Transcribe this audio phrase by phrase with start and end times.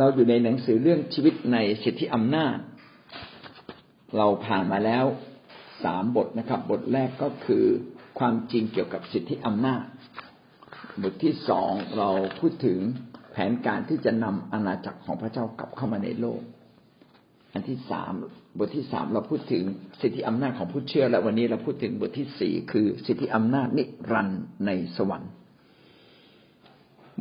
[0.00, 2.56] เราอยู่ในหนังสือเรื่องชีวิตในสิทธิอำนาจ
[4.16, 5.04] เราผ่านมาแล้ว
[5.84, 7.64] สามบทนะครับ บทแรกก็คือ
[8.18, 9.84] ความจริงเกี่ยวกับสิทธิอำนาจ
[11.02, 12.78] บทที่สองเราพูดถึง
[13.32, 16.40] แผนการที่จะนำอาณาจักรของพระเจ้ากลับเข้ามาในโลก
[17.52, 18.12] อันที่สาม
[18.58, 19.64] บทที่สามเราพูดถึง
[20.00, 25.32] สิทธิอำนาจของผู้เชื่อ และวันนี้เราพูดถึงบทที่สี่คือสิทธิอำนาจนิรันดร์ในสวรรค์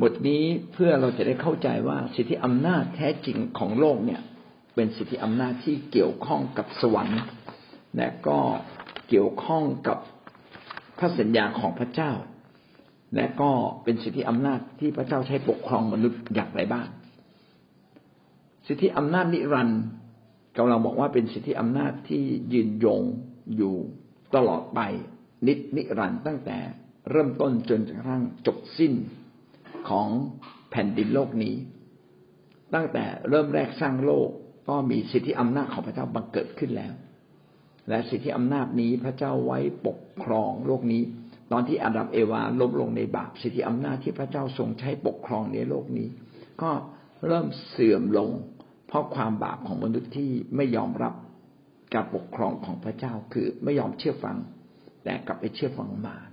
[0.02, 4.22] บทนี้เพื่อเราจะได้เข้าใจว่าสิทธิอำนาจแท้จริงของโลกเนี่ย
[4.76, 7.22] เป็นสิทธิอำนาจที่เกี่ยวข้องกับสวรรค์
[7.98, 8.40] และก็
[9.10, 9.98] เกี่ยวข้องกับ
[11.00, 12.12] พระสัญญาของพระเจ้า
[13.16, 13.52] และก็
[13.84, 16.88] เป็นสิทธิอำนาจที่พระเจ้าใช้ปกครองมนุษย์อย่างไรบ้าง
[18.68, 19.82] สิทธิอำนาจนิรันดร์
[20.58, 22.24] กำลังบอกว่าเป็นสิทธิอำนาจที่
[22.54, 23.02] ยืนยง
[23.56, 23.76] อยู่
[24.36, 24.80] ตลอดไป
[25.48, 26.58] นิจนิรันดร์ตั้งแต่
[27.12, 28.94] เริ่มต้นจนกระทั่งจบสิ้น
[29.90, 30.08] ของ
[30.72, 31.56] แผ่นดินโลกนี้
[32.74, 34.30] ตั้งแต่เริ่มแรกสร้างโลก
[34.70, 36.94] ก็มีสิทธิอำนาจของพระเจ้าบังเกิดขึ้นแล้ว
[37.90, 41.02] และสิทธิอำนาจนี้พระเจ้าไว้ปกครองโลกนี้
[41.52, 46.08] ตอนที่อาดัมเอวาล้มลงในบาปสิทธิอำนาจที่พระเจ้าทรงใช้ปกครองในโลกนี้
[46.62, 46.72] ก็
[47.28, 48.30] เริ่มเสื่อมลง
[48.88, 51.14] เพราะความบาปของมนุษย์ที่ไม่ยอมรับ
[51.94, 54.38] การปกครองของพระเจ้าคือไม่ยอมเชื่อฟัง
[55.04, 56.29] แต่กลับไปเชื่อฟังมาร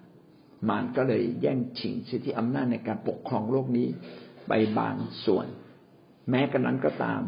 [0.68, 3.88] มารก็เลยแย่งชิงสิทธิอำนาจในการปกครองโลกนี้
[4.48, 5.46] ไปบางส่วน
[6.30, 7.20] แม้กระนั้นก็ตาม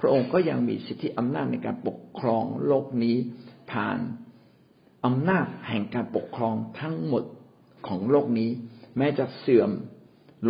[0.00, 3.16] พระองค์ก็ยังมีสิทธิอำนาจในการปกครองโลกนี้
[3.70, 3.98] ผ่าน
[5.06, 7.24] อำนาจแห่งการปกครองทั้งหมด
[7.86, 8.50] ของโลกนี้
[8.96, 9.70] แม้จะเสื่อม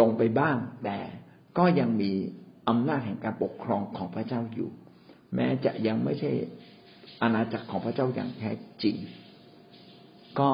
[0.01, 0.99] ลงไปบ้าง แต่
[1.59, 2.13] ก็ยังมี
[2.69, 4.71] อำนาจแห่งการปกครองของพระเจ้าอยู่
[5.35, 6.31] แม้จะยังไม่ใช่
[7.23, 8.51] อาณาจักรของพระเจ้าอย่างแท้
[8.83, 8.97] จริง
[10.41, 10.51] ก็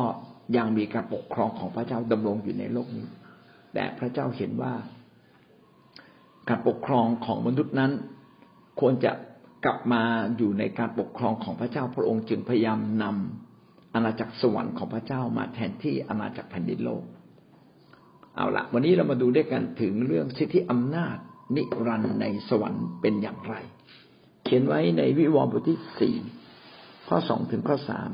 [0.56, 3.06] ยังมีการปกครองของพระเจ้าดำรงอยู่ในโลกนี้
[3.75, 4.75] แต่พระเจ้าเห็นว่า
[6.48, 7.92] การปกครองของมนุษย์นั้น
[8.80, 9.13] ควรจะ
[9.64, 10.02] กลับมา
[10.36, 17.02] อยู่ในการปกครองของพระเจ้าพระองค์จึงพยายามนำอาณาจักรสวรรค์ของพระเจ้ามาแทนที่อาณาจักรแผ่นดินโลก
[18.36, 21.17] เอาละวันนี้เรามาดูด้วยกันถึงเรื่องสิทธิอำนาจ
[21.57, 23.55] นิรันดร์ในสวรรค์เป็นอย่างไร
[24.45, 26.14] เขียนไว้ในวิวรณ์บทที่สี่
[27.08, 28.11] ข้อสองถึงข้อสาม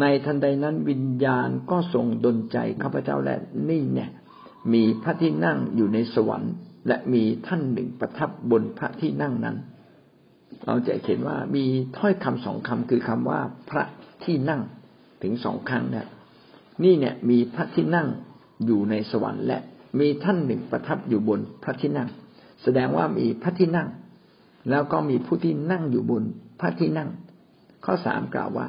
[0.00, 3.36] ในทันใดนั้นวิญญาณก็ทรงดลใจข้าพเจ้าและ
[3.68, 4.10] นี่เนี่ย
[4.72, 6.52] มีพระที่นั่งอยู่ในสวรรค์
[6.88, 9.56] และมีท่านหนึ่งประทับบนพระที่นั่งนั้น
[10.66, 11.64] เราจะเห็นว่ามี
[11.98, 13.84] ถ้อยคำสองคำคือคำว่าพระ
[14.24, 14.60] ที่นั่ง
[15.22, 16.06] ถึงสองครั้งเนี่ย
[16.84, 18.08] นี่เนี่ยมีพระที่นั่ง
[18.66, 19.58] อยู่ในสวรรค์และ
[20.00, 22.08] มีท่านหนึ่งประทับอยู่บนพระที่นั่ง
[22.62, 23.88] แสดงว่ามีพระที่นั่ง
[24.70, 26.22] แล้วก็มีผู้ที่นั่งอยู่บน
[26.60, 27.08] พระที่นั่ง
[27.84, 28.66] ข้อสามกล่าวว่า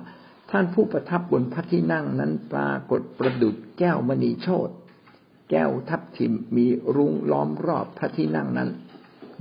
[0.55, 4.69] ท่านผู้ประทับบนพระที่นั่งนั้นปรากฏประดุจแก้วมณีโชต
[5.49, 6.65] แก้วทับทิมมี
[6.95, 8.69] รุ้งล้อมรอบพระที่นั่งนั้น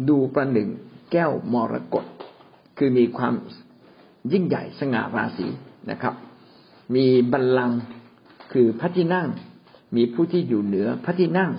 [0.09, 0.69] ดูประหนึ่ง
[1.13, 2.05] แก้วมรกต
[2.79, 3.35] คือมีความ
[4.33, 5.47] ยิ่งใหญ่สง่าราศี
[5.91, 6.15] นะครับ
[6.95, 7.81] มีบัลลังก์
[8.53, 9.29] คือพระที่นั่ง
[9.97, 11.53] มีผู้ที่อยู่เหนือพระที่นั่ง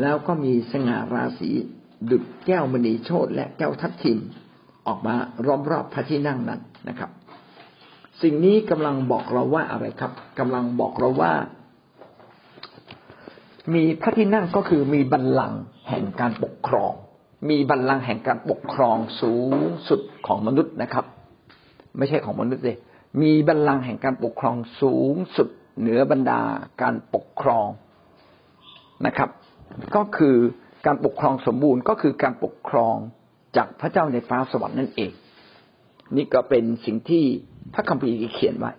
[0.00, 1.50] แล้วก็มีสง่าราศี
[2.10, 4.18] ดุดแก้วมณีโชตและแก้วทับทิม
[4.86, 5.14] ออกมา
[5.46, 7.10] ล้อมรอบพระที่นั่งนั้นนะครับ
[8.22, 11.32] สิ่งนี้กำลังบอกเราว่าอะไรครับกำลังบอกเราว่า
[13.74, 16.92] มีพระที่นั่งก็คือมีบัลลังก์แห่งการปกครอง
[17.50, 19.52] มีบัลลังก์แห่งการปกครองสูง
[19.88, 21.04] สุดของมนุษย์นะครับ
[21.98, 22.78] ไม่ใช่ของมนุษย์เลย
[23.22, 25.48] มีบัลลังก์แห่งการปกครองสูงสุด
[25.80, 26.40] เหนือบรรดา
[26.82, 27.66] การปกครอง
[29.06, 29.30] นะครับ
[29.94, 30.36] ก็คือ
[30.86, 32.96] การปกครองสมบูรณ์ก็คือการปกครอง
[33.56, 35.12] จากพระเจ้าในฟ้าสวรรค์นั่นเอง
[36.16, 37.24] นี่ก็เป็นสิ่งที่
[37.74, 38.72] พระคัมภีร์เขียนไว้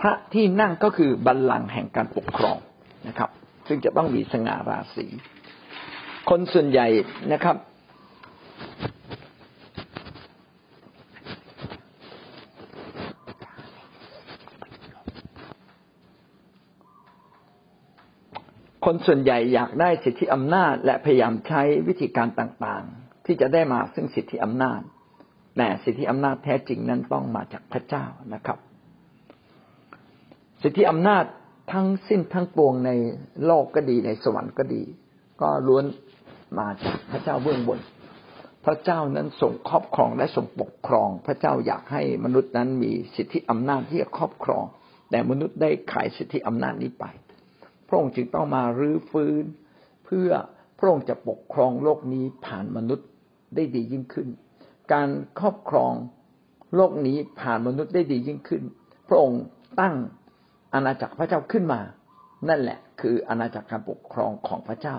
[0.00, 2.56] พระที่นั่งก็คือบัลลังก์แห่งการปกครอง
[3.08, 3.30] นะครับ
[3.68, 5.06] ซึ่งจะต้องมีสง่าราศี
[6.30, 6.86] คนส่วนใหญ่
[7.32, 7.56] นะครับ
[18.84, 24.80] คนส่วนใหญ่อยากได้สิทธิอำนาจ และพยายามใช้วิธีการต่างๆ ที่จะได้มาซึ่งสิทธิอำนาจ
[25.58, 28.58] แต่สิทธิอำนาจแท้จริงนั้นต้องมาจากพระเจ้านะครับ
[30.62, 31.24] สิทธิอำนาจ
[31.72, 32.90] ทั้งสิ้นทั้งปวงใน
[33.46, 34.82] โลกก็ดีในสวรรค์ก็ดี
[35.40, 35.84] ก็ล้วน
[36.58, 37.80] มาจากพระเจ้าเบื้องบน
[38.64, 44.64] พระเจ้านั้นส่งครอบครองและส่งปกครอง พระเจ้าอยากให้มนุษย์นั้นมีสิทธิอำนาจที่จะครอบครอง
[45.10, 47.04] แต่มนุษย์ได้ขายสิทธิอำนาจนี้ไป
[47.88, 49.44] พระองค์จึงต้องมารื้อฟื้น
[50.04, 50.30] เพื่อ
[50.78, 53.08] พระองค์จะปกครองโลกนี้ผ่านมนุษย์
[53.54, 54.28] ได้ดียิ่งขึ้น
[54.92, 55.08] การ
[55.40, 55.92] ครอบครอง
[56.74, 58.62] โลกนี้ผ่านมนุษย์ได้ดียิ่งขึ้น
[59.08, 59.42] พระองค์
[59.80, 59.94] ตั้ง
[60.74, 61.80] อาณาจักรพระเจ้าขึ้นมา
[62.48, 64.96] นั่นแหละ คืออาณาจักรการปกครองของพระเจ้า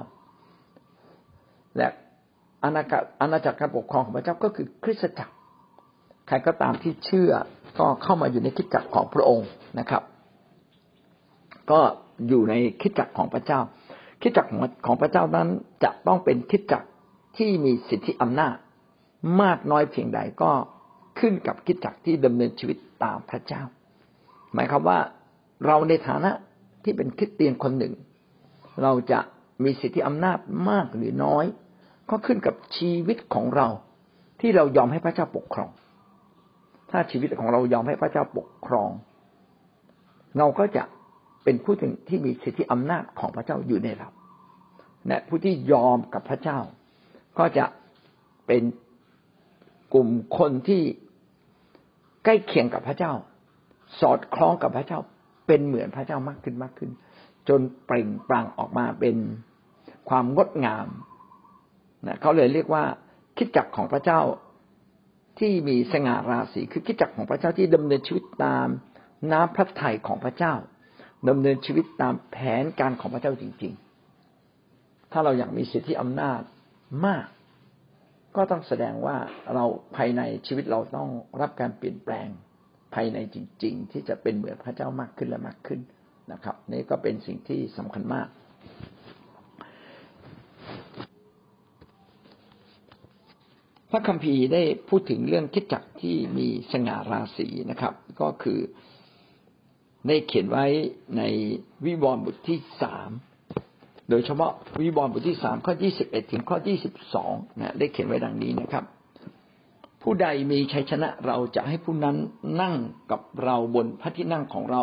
[1.77, 1.87] และ
[2.63, 5.33] อาณาจักรอาณาจักรการปกครองของพระเจ้าก็คือคริสตจักร
[6.27, 7.31] ใครก็ตามที่เชื่อ
[7.79, 9.47] ก็เข้ามาอยู่ในคริสตจักรของพระองค์
[9.79, 10.03] นะครับ
[11.71, 11.79] ก็
[12.27, 13.59] อยู่ในคริสตจักรของพระเจ้า
[14.21, 14.49] คริสตจักร
[14.85, 15.47] ของพระเจ้านั้น
[15.83, 16.87] จะต้องเป็นคริสตจักร
[17.37, 18.55] ที่มีสิทธิอำนาจ
[19.41, 20.51] มากน้อยเพียงใดก็
[21.19, 23.63] ขึ้นกับคริสตจักที่ดำเนินชีวิตตามพระเจ้า
[24.53, 24.99] หมายความว่า
[25.65, 26.31] เราในฐานะ
[26.83, 27.93] ที่เป็นคริสเตียนคนหนึ่ง
[28.83, 29.19] เราจะ
[29.63, 30.39] มีสิทธิอำนาจ
[30.69, 31.45] มากหรือน้อย
[32.09, 33.67] ก็ขึ้นกับชีวิตของเรา
[34.39, 35.71] ที่เรายอมให้พระเจ้าปกครอง
[36.91, 38.89] ถ้าชีวิตของเรายอมให้พระเจ้าปกครอง
[40.37, 40.83] เราก็จะ
[41.43, 41.73] เป็นผู้
[42.07, 44.09] ที่มีสิทธิอำนาจของพระเจ้าอยู่ในเรา
[45.07, 46.59] และผู้ที่ยอมกับพระเจ้า
[47.39, 47.65] ก็จะ
[48.47, 48.63] เป็น
[49.93, 50.81] กลุ่มคนที่
[52.23, 53.13] ใกล้เคียงกับพระเจ้า
[53.99, 54.99] สอดคล้องกับพระเจ้า
[55.47, 56.91] เป็นเหมือนพระเจ้ามากขึ้นมากขึ้น
[57.49, 59.17] จนเปล่งปลั่งออกมาเป็น
[60.09, 60.87] ความงดงาม
[62.07, 62.83] นะเขาเลยเรียกว่า
[63.37, 64.21] คิดจักของพระเจ้า
[65.39, 68.67] ที่มีสง่าราศีคือคิดจักของพระเจ้าที่ดำเนินชีวิตตาม
[69.31, 70.53] น้ำพระทัยของพระเจ้า
[71.29, 73.73] ดำเนินชีวิตตามแผนการของพระเจ้าจริง
[74.41, 76.41] ๆ ถ้าเราอยากมีสิทธิอำนาจ
[77.05, 77.25] มาก
[78.35, 79.17] ก็ต้องแสดงว่า
[79.53, 79.65] เรา
[79.95, 81.09] ภายในชีวิตเราต้อง
[81.41, 82.27] รับการเปลี่ยนแปลง
[82.93, 85.79] ภายในจริง ๆ ที่จะเป็นเหมือนพระเจ้ามากขึ้นและมากขึ้น
[86.31, 88.27] นะครับ นี่ก็เป็นสิ่งที่สำคัญมาก
[93.91, 98.59] พระคัมภีร์ได้พูดถึงเรื่องคิดจักที่มีสง่าราศีนะครับ ก็คือ
[100.07, 100.65] ได้เขียนไว้
[101.17, 101.23] ใน
[101.85, 103.09] วิวรณ์บทที่สาม
[104.09, 108.83] โดยเฉพาะวิวรณ์บทที่สามข้อยี่สิบเอ็ดถึงข้อยี่สิบสองนะได้เขียนไว้ดังนี้นะครับ
[110.01, 112.17] ผู้ใดมีชัยชนะเราจะให้ผู้นั้น
[112.61, 112.75] นั่ง
[113.11, 114.81] กับเราบนพระที่นั่งของเรา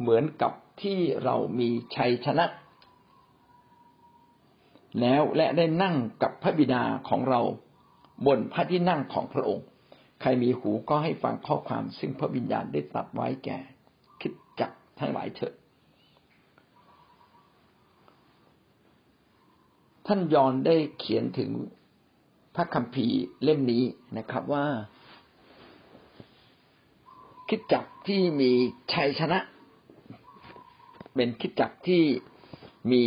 [0.00, 0.52] เหมือนกับ
[0.82, 2.46] ที่เรามีชัยชนะ
[5.00, 7.40] แล้วและได้นั่งกับพระบิดาของเรา
[8.26, 9.66] บนพระที่นั่งของพระองค์
[10.20, 13.58] ใครมีหูก็ให้ฟังข้อความซึ่งพระวิญญาณได้ตัดไว้แก่
[14.20, 15.52] คิดจับทั้งหลายเถิด
[20.12, 21.50] ท่านยอนได้เขียนถึง
[22.54, 23.84] พระคัมภีร์เล่มนี้
[24.18, 24.66] นะครับว่า
[27.48, 28.50] คิดจักที่มี
[28.92, 29.38] ชัยชนะ
[31.14, 32.02] เป็นคิดจักที่
[32.92, 33.02] มี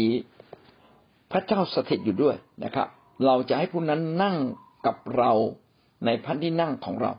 [1.31, 2.87] พระเจ้าสถิตอยู่ด้วยนะครับ
[3.25, 4.37] เราจะให้ผู้นั้นนั่ง
[4.85, 5.31] กับเรา
[6.05, 7.11] ในพันที่นั่งของเรา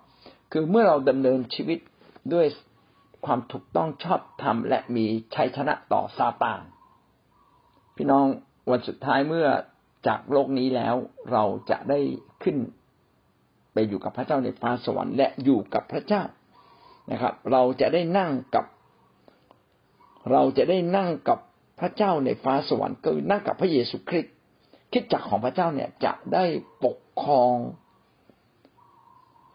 [0.53, 1.79] คือเมื่อเราดำเนินชีวิต
[2.33, 2.47] ด้วย
[3.27, 5.05] ความถูกต้องชอบธรรมและมี
[5.35, 6.61] ชัยชนะต่อซาตาน
[7.97, 8.27] พี่น้อง
[8.71, 9.49] วันสุดท้ายเมื่อ
[10.06, 10.95] จากโลกนี้แล้ว
[11.33, 12.01] เราจะได้
[12.43, 12.56] ขึ้น
[13.73, 16.23] ไปอยู่กับพระเจ้าในฟ้าสวรรค์และอยู่กับพระเจ้า
[17.11, 18.65] นะครับ เราจะได้นั่งกับ
[20.33, 21.39] เราจะได้นั่งกับ
[21.81, 24.33] พระเจ้าในฟ้าสวรรค์ก็นั่งกับพระเยซูคริสต์
[24.93, 26.45] คิดจักของพระเจ้าเนี่ยจะได้
[26.85, 27.57] ปกครอง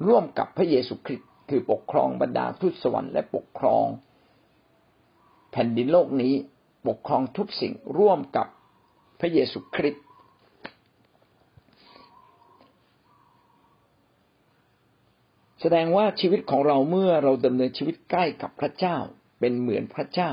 [0.08, 3.86] ร่วมกับพระเยซูคริสต์คือปกครองบรรดาทูตสวรรค์และปกครอง
[5.52, 6.34] แผ่นดินโลกนี้
[6.88, 8.48] ปกครองทุกสิ่งร่วมกับ
[9.20, 10.06] พระเยซูคริสต์
[15.62, 18.98] แสดงว่าชีวิตของเราเมื่อเราดำเนินชีวิตใกล้กับพระเจ้า
[19.40, 20.32] เป็นเหมือนพระเจ้า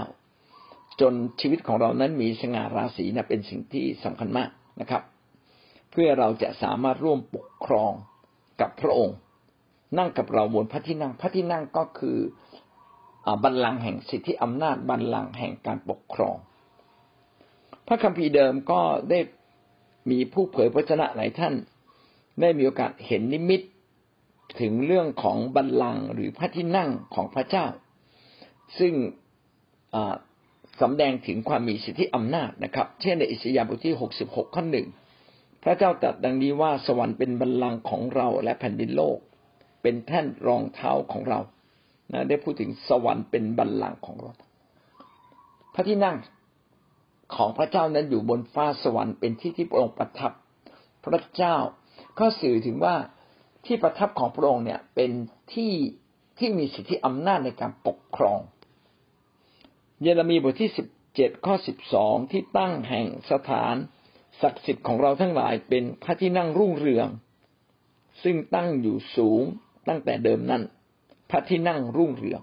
[1.01, 5.03] จนชีวิตของเรานั้นมีสง่าราศีนะเป็นสิ่งที่สำคัญมากนะครับ
[5.91, 7.93] เพื่อเราจะสามารถร่วมปกครอง
[8.61, 9.17] กับพระองค์
[9.99, 12.19] นั่งกับเราบนพระที่นั่งพระที่นั่งก็คือ
[13.43, 16.37] บัลลังก์แห่งสิทธิอำนาจบัลลังก์แห่งการปกครอง
[17.87, 18.81] พระคัมภีร์เดิมก็
[19.11, 19.19] ได้
[20.11, 21.55] มีผู้เผยพระชนะหลายท่าน
[22.41, 23.61] ได้มีโอกาสเห็นนิมิต
[24.61, 27.67] ถึงเรื่องของบัลลังก์หรือพระที่นั่งของพระเจ้า
[28.79, 28.93] ซึ่ง
[30.81, 34.87] สำแดงถึงความมีสิทธิอำนาจนะครับ เช่นในอิสยาห์บทที่หกสิบหกข้อหนึ่ง
[35.63, 39.19] พระเจ้าตรัสดังนี้ว่าสวรรค์เป็นบัลลังก์ของเราและแผ่นดินโลก
[39.83, 41.41] เป็นแท่นรองเท้าของเรา
[42.13, 44.33] นะได้พูดถึงสวรรค์เป็นบัลลังก์ของเรา
[45.75, 46.17] พระที่นั่ง
[47.37, 50.33] ของพระเจ้านั้นอยู่บนฟ้าสวรรค์เป็นที่ที่พระองค์ประทับ
[51.03, 51.57] พระเจ้า
[52.19, 52.97] ก็สื่อถึงว่า
[53.67, 55.11] ที่ประทับของพระองค์เนี่ยเป็น
[55.55, 55.73] ที่
[56.39, 58.39] ที่มีสิทธิอำนาจในการปกครอง
[60.03, 63.75] เยเรมีบทที่สิบเจ็ดข้อสิบสองที่ตั้งแห่งสถาน
[64.43, 67.09] ศักดิ์สิทธิ์ของเราทั้งหลายเป็นพระที่นั่งรุ่งเรือง
[68.23, 69.43] ซึ่งตั้งอยู่สูง
[69.89, 70.63] ตั้งแต่เดิมนั้น
[71.31, 72.41] พระที่นั่งรุ่งเรือง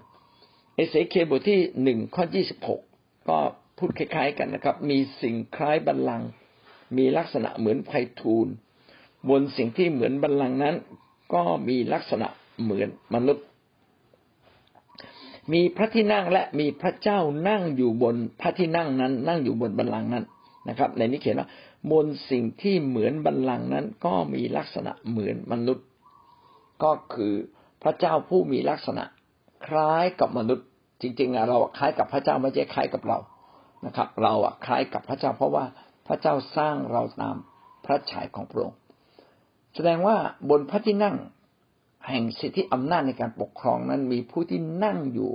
[0.74, 2.80] เอเสเคบทที่หนึ่งข้อยี่สิบหก
[3.28, 3.38] ก็
[3.78, 6.28] พูดคล้ายๆกันนะครับ มีสิ่งคล้ายบัลลังก์
[6.96, 7.90] มีลักษณะเหมือนไพ
[8.20, 8.46] ทูล
[9.30, 10.76] บนสิ่งที่เหมือนบัลลังก์นั้น
[11.34, 12.28] ก็มีลักษณะ
[12.62, 13.44] เหมือนมนุษย์
[15.52, 20.24] มีพระที่นั่งและมีพระเจ้านั่งอยู่บนพระที่นั่งนั้น นั่งอยู่บนบัลลังก์นั้น
[20.68, 21.48] นะครับ ในนี้เขียนว่า
[21.92, 25.86] บนสิ่งที่เหมือนบัลลังก์นั้น ก็มีลักษณะเหมือนมนุษย์
[26.82, 27.34] ก็คือ
[27.82, 29.04] พระเจ้าผู้มีลักษณะ
[29.66, 30.66] คล้ายกับมนุษย์
[31.02, 33.18] จริงๆเราคล้ายกับพระเจ้าไม่ใช่คล้ายกับเรา
[33.86, 35.64] นะครับ เราอะคล้ายกับพระเจ้า เพราะว่า
[36.06, 37.36] พระเจ้าสร้างเราตาม
[37.84, 38.78] พระฉายของพระองค์
[39.74, 40.16] แสดงว่า
[40.50, 41.16] บนพระที่นั่ง
[42.08, 45.30] แห่งสิทธิอำนาจในการปกครองนั้นมีผู้ที่นั่งอยู่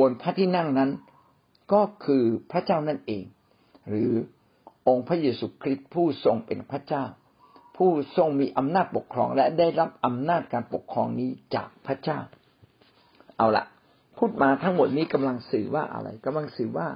[0.00, 0.90] บนพระที่นั่งนั้น
[1.72, 3.24] ก็คือพระเจ้านั่นเอง
[3.88, 4.10] หรือ
[4.88, 7.04] องค์พระเยซูคริสต์ผู้ทรงเป็นพระเจ้า
[7.76, 12.18] ผู้ทรงมีอำนาจปกครองและได้รับอำนาจการปกครองนี้จากพระเจ้า
[13.36, 13.64] เอาละ
[14.16, 16.88] พูดมาทั้งหมดนี้กำลังสื่อว่าอะไรกำลังสื่อว่า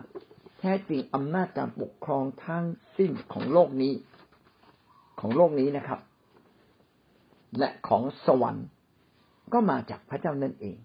[0.58, 2.64] แท้จริงอำนาจการปกครองทั้ง
[2.96, 3.92] สิ้นของโลกนี้
[5.20, 6.00] ของโลกนี้นะครับ
[7.58, 8.66] และของสวรรค์
[9.52, 10.76] ก็มาจากพระเจ้านั่นเอง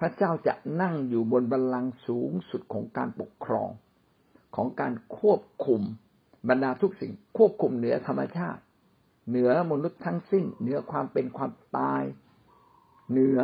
[0.00, 3.68] พระเจ้าจะนั่งอยู่บนบัลลังก์สูงสุดของการปกครอง
[4.56, 5.80] ของการควบคุม
[6.48, 8.60] บรรดาทุกสิ่ง ควบคุมเหนือธรรมชาติ
[9.28, 12.02] เหนือมนุษย์ทั้งสิ้น เหนือความเป็นความตาย
[13.10, 13.40] เหนือ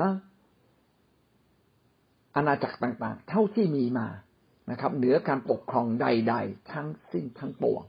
[2.37, 4.09] อาณาจักรต่างๆ เท่าที่มีมา
[4.71, 7.83] นะครับ เหนือการปกครองใด ๆ ทั้งสิ้นทั้งปวง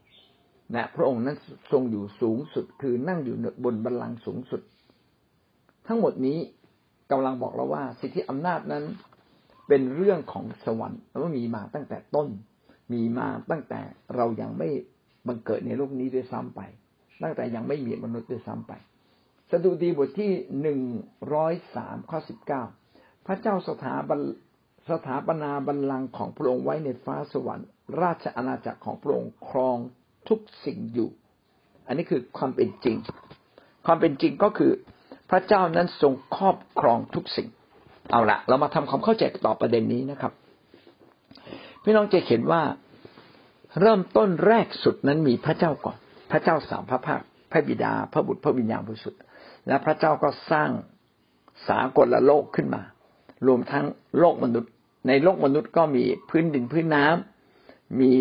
[0.74, 1.38] และพระองค์นั้น
[1.72, 4.62] ทรงอยู่สูงสุดคือนั่งอยู่บนบัลลังก์สูงสุด
[5.88, 6.40] ทั้งหมดนี้
[7.12, 8.84] กำลังบอกเราว่า สิทธิอำนาจนั้น
[9.68, 12.28] เป็นเรื่องของสวรรค์แล้วมีมาตั้งแต่ต้น
[12.94, 13.82] มีมาตั้งแต่
[14.16, 14.70] เรายังไม่
[15.28, 16.62] บังเกิดในโลกนี้ด้วยซ้ำไป
[17.24, 18.74] ตั้งแต่ยังไม่มีมนุษย์ด้วยซ้ำไป
[19.52, 20.80] สดุดีบทที่หนึ่ง
[21.34, 22.64] ร้อยสามข้อสิบเก้า
[23.26, 24.20] พระเจ้าสถาบัน
[24.90, 27.68] สถาปนาบัลลังก์ของพระองค์ไว้ในฟ้าสวรรค์
[28.02, 29.78] ราชอาณาจักรของพระองค์ครอง
[30.30, 31.10] ทุกสิ่งอยู่
[31.88, 32.96] อันนี้คือความเป็นจริง
[33.86, 34.72] ความเป็นจริงก็คือ
[35.30, 37.48] พระเจ้านั้นทรงครอบครองทุกสิ่ง
[38.12, 40.34] เอาละเรามาทำความเข้าใจต่อประเด็นนี้นะครับ
[41.84, 42.62] พี่น้องจะเห็นว่า
[43.82, 45.98] เริ่มต้นแรกสุดนั้นมีพระเจ้าก่อน
[46.32, 49.22] พระเจ้าสามพระภาค พระบิดา พระบุตร พระวิญญาณบริสุทธิ์
[49.68, 50.70] และพระเจ้าก็สร้าง
[51.68, 52.82] สากลละโลกขึ้นมา
[53.48, 53.86] รวมทั้ง
[54.20, 54.72] โลกมนุษย์
[55.08, 58.12] ในโลกมนุษย์ก็มีพื้นดินพื้นน้ำมี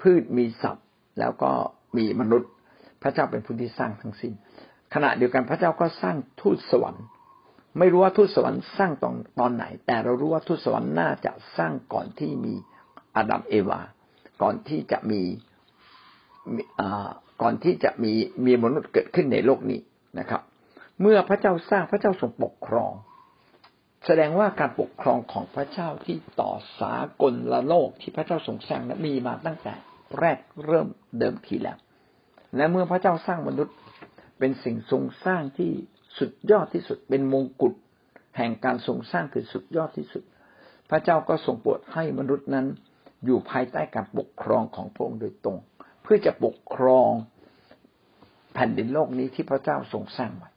[0.00, 0.86] พืชมีสัตว์
[1.20, 1.50] แล้วก็
[1.96, 2.50] มีมนุษย์
[3.02, 4.32] พระเจ้าเป็นผู้ที่สร้างทั้งสิ้น
[4.94, 7.04] ขณะเดียวกันพระเจ้าก็สร้างทูตสวรรค์
[7.78, 12.54] ไม่รู้ว่าทูตสวรรค์สร้างตอนตอนไหน แต่เรารู้ว่าทูตสวรรค์น่าจะสร้างก่อนที่มี
[13.16, 13.80] อาดัมเอวา
[14.42, 15.22] ก่อนที่จะมี
[17.42, 18.12] ก่อนที่จะมี
[18.46, 19.80] มีมนุษย์เกิดขึ้นในโลกนี้
[20.18, 20.42] นะครับ
[21.00, 22.92] เมื่อพระเจ้าสร้างพระเจ้าทรงปกครอง
[24.06, 29.74] แสดงว่าการปกครองของพระเจ้าที่ต่อสากลละโลกที่พระเจ้าทรงสร้างนั้นมีมาตั้งแต่
[30.18, 30.88] แรกเริ่ม
[31.18, 31.78] เดิมทีแล้ว
[32.56, 33.76] และเมื่อพระเจ้าสร้างมนุษย์
[34.38, 35.70] เป็นสิ่งทรงสร้างที่
[36.18, 37.74] สุดยอดที่สุด เป็นมงกุฎ
[38.36, 40.24] แห่งการทรงสร้างคือสุดยอดที่สุด
[40.90, 42.66] พระเจ้าก็ทรงโปรดให้มนุษย์นั้น
[43.24, 45.58] อยู่ภายใต้การปกครองของพระองค์โดยตรง
[46.02, 47.10] เพื่อจะปกครอง
[48.54, 50.50] แผ่นดินโลกนี้ที่พระเจ้าทรงสร้างไว้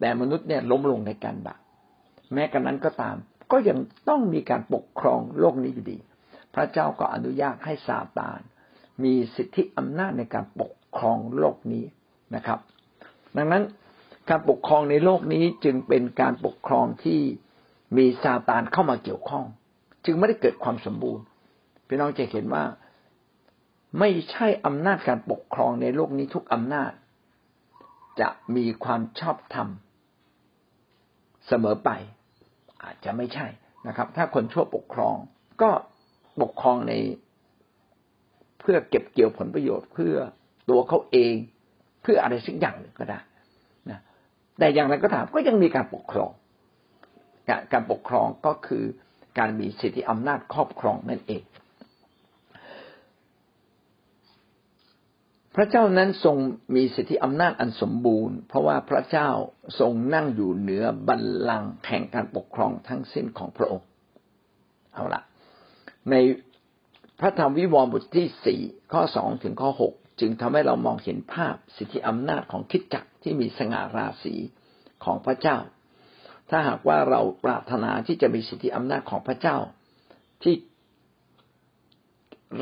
[0.00, 1.60] แต่มนุษย์เนี่ยล้มลงในการบาป
[2.34, 3.16] แม้กระนั้นก็ตาม
[3.52, 3.78] ก็ยัง
[4.08, 5.98] ต้องมีการปกครองโลกนี้อยู่ดี
[6.54, 8.40] พระเจ้าก็อนุญาตให้ซาตาน
[9.04, 11.84] มีสิทธิอำนาจในการปกครองโลกนี้
[12.34, 12.58] นะครับ
[13.36, 13.62] ดังนั้น
[14.30, 17.20] การปกครองในโลกนี้จึงเป็นการปกครองที่
[17.96, 19.44] มีซาตานเข้ามาเกี่ยวข้อง
[20.04, 21.24] จึงไม่ได้เกิดความสมบูรณ์
[21.86, 22.64] พี่น้องจะเห็นว่า
[23.98, 26.90] ไม่ใช่อำนาจการปกครองในโลกนี้ทุกอำนาจ
[28.20, 29.68] จะมีความชอบธรรม
[31.46, 31.90] เสมอไป
[32.82, 33.46] อาจจะไม่ใช่
[33.86, 35.16] นะครับ ถ้าคนชั่วปกครอง
[35.62, 35.70] ก็
[36.42, 36.92] ปกครองใน
[38.60, 40.14] เพื่อเก็บเกี่ยวผลประโยชน์เพื่อ
[40.70, 41.34] ตัวเขาเอง
[42.02, 43.20] เพื่ออะไรสักอย่างหนึ่งก็ได้
[43.90, 44.00] นะ
[44.58, 46.30] แต่อย่างไรก็ตามก็ยังมีการปกครอง
[47.72, 48.84] การปกครองก็คือ
[49.38, 51.42] การมีสิทธิอำนาจครอบครองนั่นเอง
[55.56, 56.36] พระเจ้านั้นทรง
[56.74, 59.28] มีสิทธิอำนาจอันสมบูรณ์ เพราะว่าพระเจ้า
[59.80, 63.86] ทรงนั่งอยู่เหนือบัลลังก์แห่งการปกครองทั้งสิ้นของพระองค์
[64.94, 65.22] เอาละ
[66.10, 66.14] ใน
[67.20, 68.60] พระธรรมวิวรณ์บทที่สี่
[68.92, 74.34] ข้อสองถึงข้อหกจึงทำให้เรามองเห็นภาพสิทธิอำนาจของคิดจักรที่มีสง่าราศี
[75.04, 75.58] ของพระเจ้า
[76.50, 79.56] ถ้าหากว่าเราปรารถนาที่จะมีสิทธิอำนาจของพระเจ้า
[80.42, 80.54] ที่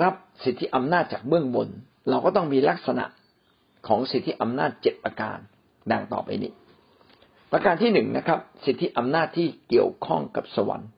[0.03, 1.69] รับสิทธิอำนาจจากเบื้องบน
[2.09, 3.05] เราก็ต้องมีลักษณะ
[3.89, 5.39] ของสิทธิอำนาจเจ็ดประการ
[5.93, 6.53] ดังต่อไปนี้
[7.53, 10.91] ประการที่หนึ่งนะครับ สิทธิอำนาจที่เกี่ยวข้องกับสวรรค์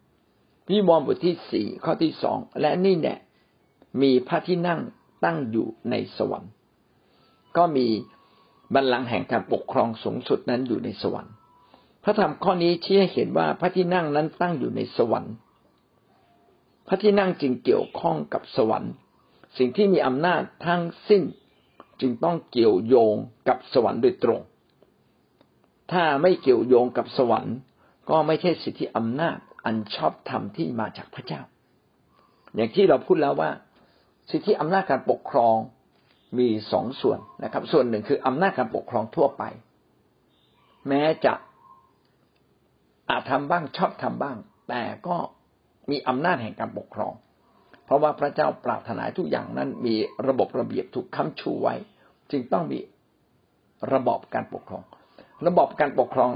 [0.71, 3.17] วิวรณ์บทที่สี่ข้อที่สองและนี่แน่
[4.03, 4.81] มีพระที่นั่ง
[5.25, 6.53] ตั้งอยู่ในสวรรค์
[7.57, 7.87] ก็มี
[8.75, 11.35] บัลลังก์แห่งการปกครองสูงสุดนั้นอยู่ในสวรรค์
[12.05, 15.35] พระธรรมข้อนี้ชี้ให้เห็นว่าพระที่นั่งนั้นตั้งอยู่ในสวรรค์
[16.89, 18.93] พระที่นั่งจึงเกี่ยวข้องกับสวรรค์
[19.59, 21.23] สิ่งที่มีอำนาจทั้งสิ้น
[22.01, 23.15] จึงต้องเกี่ยวโยง
[23.49, 24.41] กับสวรรค์โดยตรง
[25.93, 27.57] ถ้าไม่เกี่ยวโยงกับสวรรค์
[28.11, 31.41] ก็ไม่ใช่สิทธิอำนาจอันชอบธรรมที่มาจากพระเจ้า
[32.55, 33.51] อย่างที่เราพูดแล้วว่า
[34.31, 35.57] สิทธิอำนาจการปกครอง
[36.39, 39.43] มีสองส่วนนะครับ ส่วนหนึ่งคืออำนาจการปกครองทั่วไป
[40.89, 41.35] แม้จะ
[43.11, 44.37] อาจทำบ้างชอบทำบ้าง
[44.69, 45.17] แต่ก็
[45.91, 47.13] มีอำนาจแห่งการปกครอง
[47.85, 49.95] เพราะว่าพระเจ้าปรารถนาทุกอย่างนั้นมี
[50.29, 51.75] ระบบระเบียบถูกค้ำชูไว้
[52.31, 52.79] จึงต้องมี
[53.93, 54.83] ระบอบการปกครอง
[55.47, 56.31] ระบบการปกครอง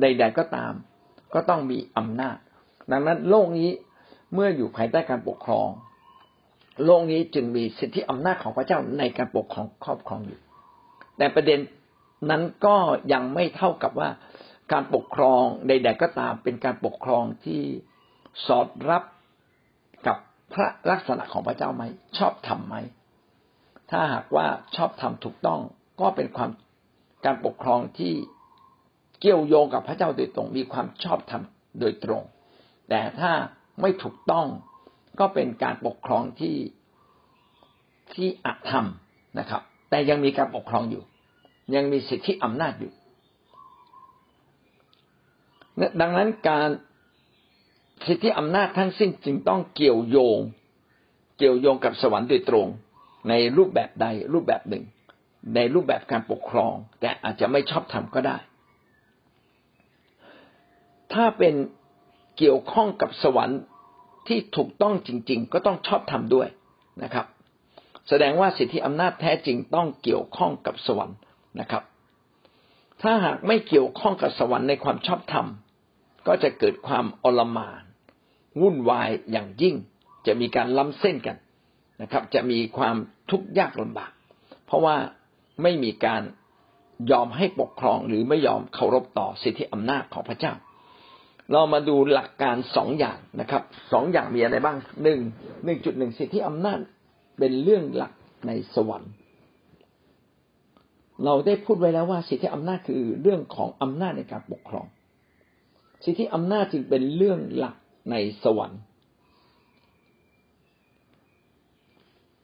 [0.00, 0.72] ใด ๆก็ตาม
[1.34, 2.36] ก็ต้องมีอำนาจ
[2.92, 3.70] ดังนั้นโลกนี้
[4.34, 5.68] เมื่ออยู่ภายใต้การปกครอง
[6.84, 10.40] โลกนี้จึงมีสิทธิอำนาจของพระเจ้าในการปกครองครอบครองอยู่
[11.16, 11.60] แต่ประเด็น
[12.30, 12.76] นั้นก็
[13.12, 14.10] ยังไม่เท่ากับว่า
[14.72, 17.62] การปกครองใดๆก็ตามเป็นการปกครองที่
[18.46, 19.04] สอดรับ
[20.06, 20.16] กับ
[20.52, 21.84] พระลักษณะของพระเจ้าไหม
[22.18, 22.76] ชอบทำไหม
[23.90, 25.60] ถ้าหากว่าชอบทำถูกต้อง
[26.00, 26.50] ก็เป็นความ
[27.24, 28.12] การปกครองที่
[29.20, 31.42] เกี่ยวโยงกับพระเจ้าโดยตรง มีความชอบธรรม
[31.80, 32.22] โดยตรง
[32.88, 33.32] แต่ถ้า
[33.80, 34.46] ไม่ถูกต้อง
[35.18, 36.56] ก็เป็นการปกครองที่
[38.14, 38.86] ที่อธรรม
[39.38, 41.02] นะครับ แต่ยังมีการปกครองอยู่
[41.74, 42.92] ยังมีสิทธิอำนาจอยู่
[46.00, 46.68] ดังนั้นการ
[48.06, 50.38] สิทธิอำนาจทั้งสิ้นจึงต้องเกี่ยวโยง
[51.38, 52.66] เกี่ยวโยงกับสวรรค์โดยตรง
[53.28, 54.84] ในรูปแบบใดรูปแบบหนึ่ง
[55.54, 58.36] ในรูปแบบการปกครอง แต่อาจจะไม่ชอบทำก็ได้
[61.12, 61.54] ถ้าเป็น
[62.38, 63.60] เกี่ยวข้องกับสวรรค์
[64.28, 66.48] ที่ถูกต้องจริง ๆ ก็ต้องชอบทำด้วย
[67.02, 67.26] นะครับ
[68.08, 71.18] แสดงว่าสิทธิอำนาจแท้จริงต้องเกี่ยวข้องกับสวรรค์
[71.60, 71.82] นะครับ
[73.02, 75.46] ถ้าหากไม่เกี่ยวข้องกับสวรรค์ในความชอบธรรม
[76.26, 77.82] ก็จะเกิดความอลมาน
[78.60, 79.74] วุ่นวายอย่างยิ่ง
[80.26, 81.36] จะมีการล้ำเส้นกัน
[82.02, 82.96] นะครับ จะมีความ
[83.30, 84.10] ทุกข์ยากลำบาก
[84.66, 84.96] เพราะว่า
[85.62, 86.22] ไม่มีการ
[87.10, 90.52] ยอมให้ปกครองหรือไม่ยอมเคารพต่อสิทธิอำนาจของพระเจ้า
[91.52, 95.20] เรามาดูหลักการสองอย่างนะครับสองอย่างมีอะไรบ้างหนึ่ง
[95.64, 96.78] หนึ่งจุดหนึ่งสิทธิอำนาจ
[97.38, 98.12] เป็นเรื่องหลัก
[98.46, 99.12] ในสวรรค์
[101.24, 104.86] เราได้พูดไว้แล้วว่าสิทธิอำนาจคือเรื่องของอำนาจในการปกครอง
[106.04, 107.76] สิทธิอำนาจจึงเป็นเรื่องหลัก
[108.10, 108.80] ในสวรรค์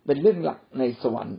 [0.07, 1.38] เป็นเรื่องหลักในสวรรค์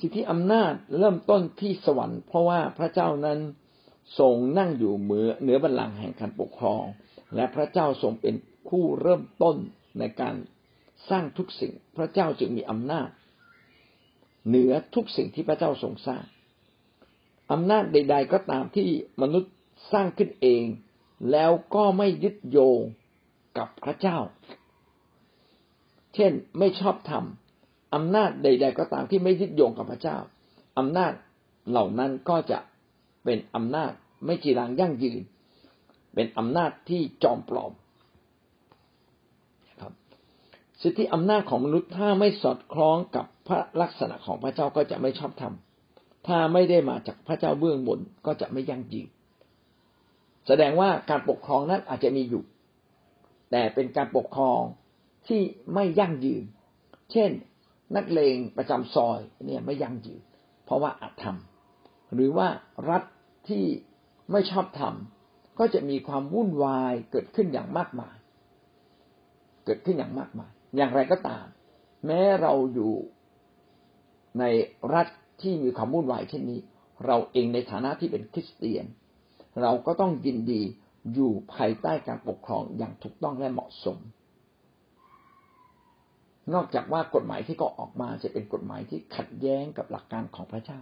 [0.00, 3.38] สิทธิอำนาจเริ่มต้นที่สวรรค์เพราะว่าพระเจ้านั้น
[4.18, 6.84] ทรงนั่งอยู่เหนือเหนือบัลลังก์แห่งการปกครอง
[7.34, 8.34] และพระเจ้าทรงเป็น
[8.68, 9.56] ผู้เริ่มต้น
[9.98, 10.34] ในการ
[11.10, 13.08] สร้างทุกสิ่ง พระเจ้าจึงมีอำนาจ
[14.48, 16.24] เหนือทุกสิ่งที่พระเจ้าทรงสร้าง
[17.52, 18.88] อำนาจใด ๆ ก็ตามที่
[19.22, 19.52] มนุษย์
[19.92, 20.64] สร้างขึ้นเอง
[21.32, 22.80] แล้วก็ไม่ยึดโยง
[23.58, 24.18] กับพระเจ้า
[26.14, 27.24] เช่นไม่ชอบธรรม
[27.94, 30.18] อำนาจใด ๆ ก็ตามที่ไม่ยึดโยงกับพระเจ้า
[30.78, 31.12] อำนาจ
[31.70, 32.58] เหล่านั้นก็จะ
[33.24, 33.92] เป็นอำนาจ
[34.24, 35.22] ไม่จีรังยั่งยืน
[36.14, 37.72] เป็นอำนาจที่จอมปลอม
[39.80, 39.92] ครับ
[40.82, 45.54] สิทธิอำนาจของมนุษย์ถ้าไม่สอดคล้องกับพระลักษณะของพระเจ้าก็จะไม่ชอบธรรม
[46.26, 49.08] ถ้าไม่ได้มาจากพระเจ้าเบื้องบนก็จะไม่ยั่งยืน
[50.46, 52.42] แสดงว่าการปกครองนั้นอาจจะมีอยู่
[53.50, 54.60] แต่เป็นการปกครอง
[55.28, 55.40] ที่
[55.74, 56.42] ไม่ยั่งยืน
[57.12, 57.30] เช่น
[57.96, 60.20] นักเลงประจำซอยเนี่ยไม่ยั่งยืน
[60.64, 62.48] เพราะว่าอาจทำหรือว่า
[62.90, 63.02] รัฐ
[63.48, 63.64] ที่
[64.32, 68.16] ไม่ชอบทำก็จะมีความวุ่นวายเกิดขึ้นอย่างมากมาย
[69.64, 71.46] เกิดขึ้นอย่างมากมาย อย่างไรก็ตาม
[72.06, 72.92] แม้เราอยู่
[74.38, 74.44] ใน
[74.94, 75.06] รัฐ
[75.42, 76.60] ที่มีความวุ่นวายเช่นนี้
[77.06, 78.86] เราเองในฐานะที่เป็นคริสเตียน
[79.62, 80.62] เราก็ต้องยินดี
[81.14, 83.98] อยู่ภายใต้การปกครองอย่างถูกต้องและเหมาะสม
[86.54, 90.80] นอกจากว่ากฎหมายที่ก็ออกมาจะเป็นกฎหมายที่ขัดแย้งกับหลักการของพระเจ้า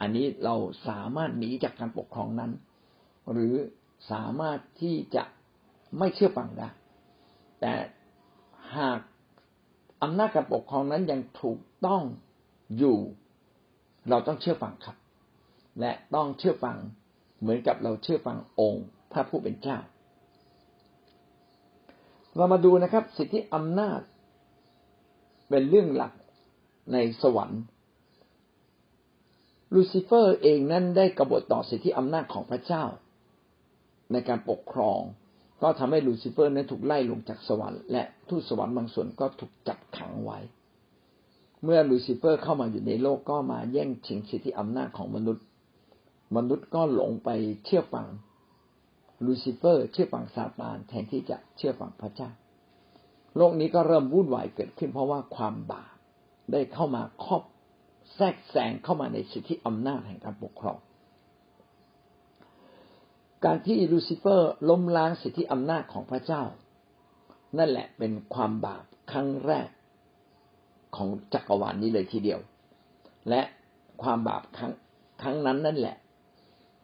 [0.00, 0.54] อันนี้เรา
[0.88, 2.52] สามารถหนีจากการปกครองนั้น
[3.32, 3.54] หรือ
[4.10, 5.24] สามารถที่จะ
[5.98, 6.68] ไม่เชื่อฟังได้
[7.60, 7.74] แต่
[8.76, 9.00] หาก
[10.02, 12.02] อำนาจการปกครองนั้นยังถูกต้อง
[12.78, 12.98] อยู่
[14.10, 14.96] เราต้องเชื่อฟังครับ
[15.80, 16.76] และต้องเชื่อฟัง
[17.40, 19.78] เหมือนกับเราเชื่อฟังองค์พระผู้เป็นเจ้า
[22.36, 24.00] เรามาดูนะครับ สิทธิอำนาจ
[25.48, 26.12] เป็นเรื่องหลัก
[26.92, 27.62] ในสวรรค์
[29.74, 32.84] ลูซิเฟอร์เองนั้นได้กบฏต่อสิทธิอำนาจของพระเจ้า
[34.12, 35.00] ในการปกครอง
[35.62, 40.38] ก็ทำให้ลูซิเฟอร์นั้นถูกไล่ลงจากสวรรค์และทูตสวรรค์บางส่วนก็ถูกจับขังไว้
[41.64, 45.44] เมื่อลูซิเฟอร์เข้ามาอยู่ในโลกก็มาแย่งชิงสิทธิอำนาจของมนุษย์
[46.36, 47.28] มนุษย์ก็หลงไป
[47.64, 48.06] เชื่อฟัง
[49.24, 52.30] ลูซิเฟอร์เชื่อฟังซาตานแทนที่จะเชื่อฟังพระเจ้า
[53.36, 55.94] โลกนี้ก็เริ่มวุ่นวายเกิดขึ้นเพราะว่าความบาป
[56.52, 57.42] ได้เข้ามาครอบ
[58.14, 60.78] แทรกแซงเข้ามาในสิทธิอำนาจแห่งการปกครอง
[63.44, 66.42] การที่ลูซิเฟอร์ล้มล้างสิทธิอำนาจของพระเจ้า
[67.58, 69.68] นั่นแหละเป็นความบาปครั้งแรก
[70.96, 72.40] ของจักรวาลนี้เลยทีเดียว
[73.28, 73.42] และ
[74.02, 74.72] ความบาปครั้ง
[75.22, 75.96] ครั้งนั้นนั่นแหละ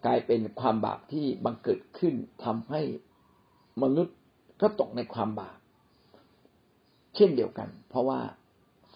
[0.05, 2.81] กลายเป็นความบาปที่บังเกิดขึ้นทำให้
[3.83, 4.17] มนุษย์
[4.61, 5.59] ก็ตกในความบาป
[7.15, 8.21] เช่นเดียวกัน เพราะว่า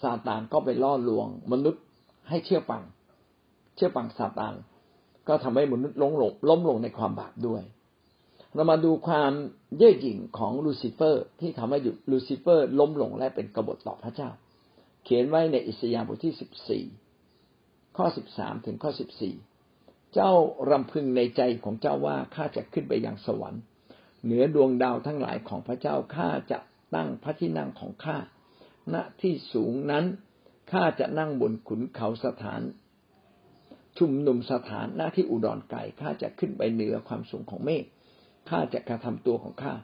[0.01, 1.83] ซาตานก็ไปล่อลวงมนุษย์
[2.29, 2.83] ให้เชื่อฟัง
[3.77, 4.55] เชื่อฟังซาตาน
[5.29, 7.63] ก็ทำให้มนุษย์ล้มลงล้มลงในความบาปด้วย
[8.55, 9.33] เรามาดูความ
[9.79, 11.79] เย่อหยิ่งของลูซิเฟอร์ ที่ทำให้
[12.11, 14.31] ลูซิเฟอร์ล้มลงและเป็นกบฏต่อพระเจ้า
[15.05, 16.85] เขียนไว้ในอิสยาห์บทที่สิบสี่
[17.97, 19.35] ข้อสิบสามถึงข้อสิบสี่
[20.15, 20.33] เจ้า
[20.71, 23.63] รำพึงในใจของเจ้าว่าข้าจะขึ้นไปยังสวรรค์
[24.25, 26.59] เหนือดวงดาวทั้งหลายของพระเจ้าข้าจะ
[26.95, 28.19] ตั้งพระที่นั่งของข้า
[28.95, 30.05] ณที่สูงนั้น
[30.71, 32.61] ข้าจะนั่งบนขุนเขาสถาน
[33.99, 37.85] ชุมนุมสถานหน้าที่อุดรไก่ข้าจะขึ้นไปเหนือความสูงของเมฆ
[38.49, 39.75] ข้าจะกระทำตัวของข้า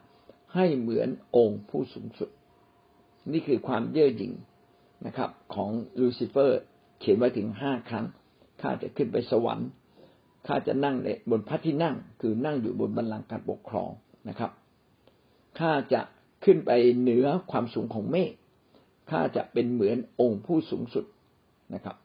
[0.53, 2.29] ให้เหมือนองค์ผู้สูงสุด
[3.31, 4.33] นี่คือความเย่อหยิ่ง
[5.05, 6.61] นะครับ ของลูซิเฟอร์
[6.99, 8.05] เขียนไว้ถึงห้าครั้ง
[8.61, 9.69] ข้าจะขึ้นไปสวรรค์
[10.47, 13.89] ข้าจะนั่งในบนพระที่นั่ง คือนั่งอยู่บนบัลลังก์การปกครอง
[14.29, 14.51] นะครับ
[15.59, 16.01] ข้าจะ
[16.45, 18.31] ขึ้นไปเหนือความสูงของเมฆ
[19.09, 21.05] ข้าจะเป็นเหมือนองค์ผู้สูงสุด
[21.73, 21.95] นะครับ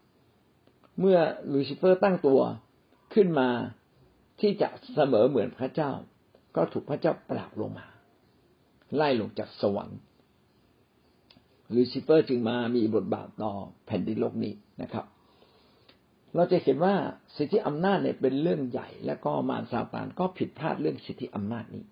[1.01, 1.19] เมื่อ
[1.53, 2.41] ลูซิเฟอร์ตั้งตัว
[3.15, 3.49] ขึ้นมา
[4.41, 5.91] ที่จะเสมอเหมือนพระเจ้า
[6.57, 7.87] ก็ถูกพระเจ้าปราบลงมา
[8.97, 9.99] ไล่ลงจากสวรรค์
[11.75, 13.53] ลูซิเฟอร์จึงมามีบทบาทต่อ
[13.87, 15.05] แผ่นดินโลกนี้นะครับ
[16.35, 16.95] เราจะเห็นว่า
[17.37, 21.85] สิทธิอำนาจเนี่ยเป็นเรื่องใหญ่ แล้วก็มารซาตานก็ผิดพลาดเรื่องสิทธิอำนาจนี้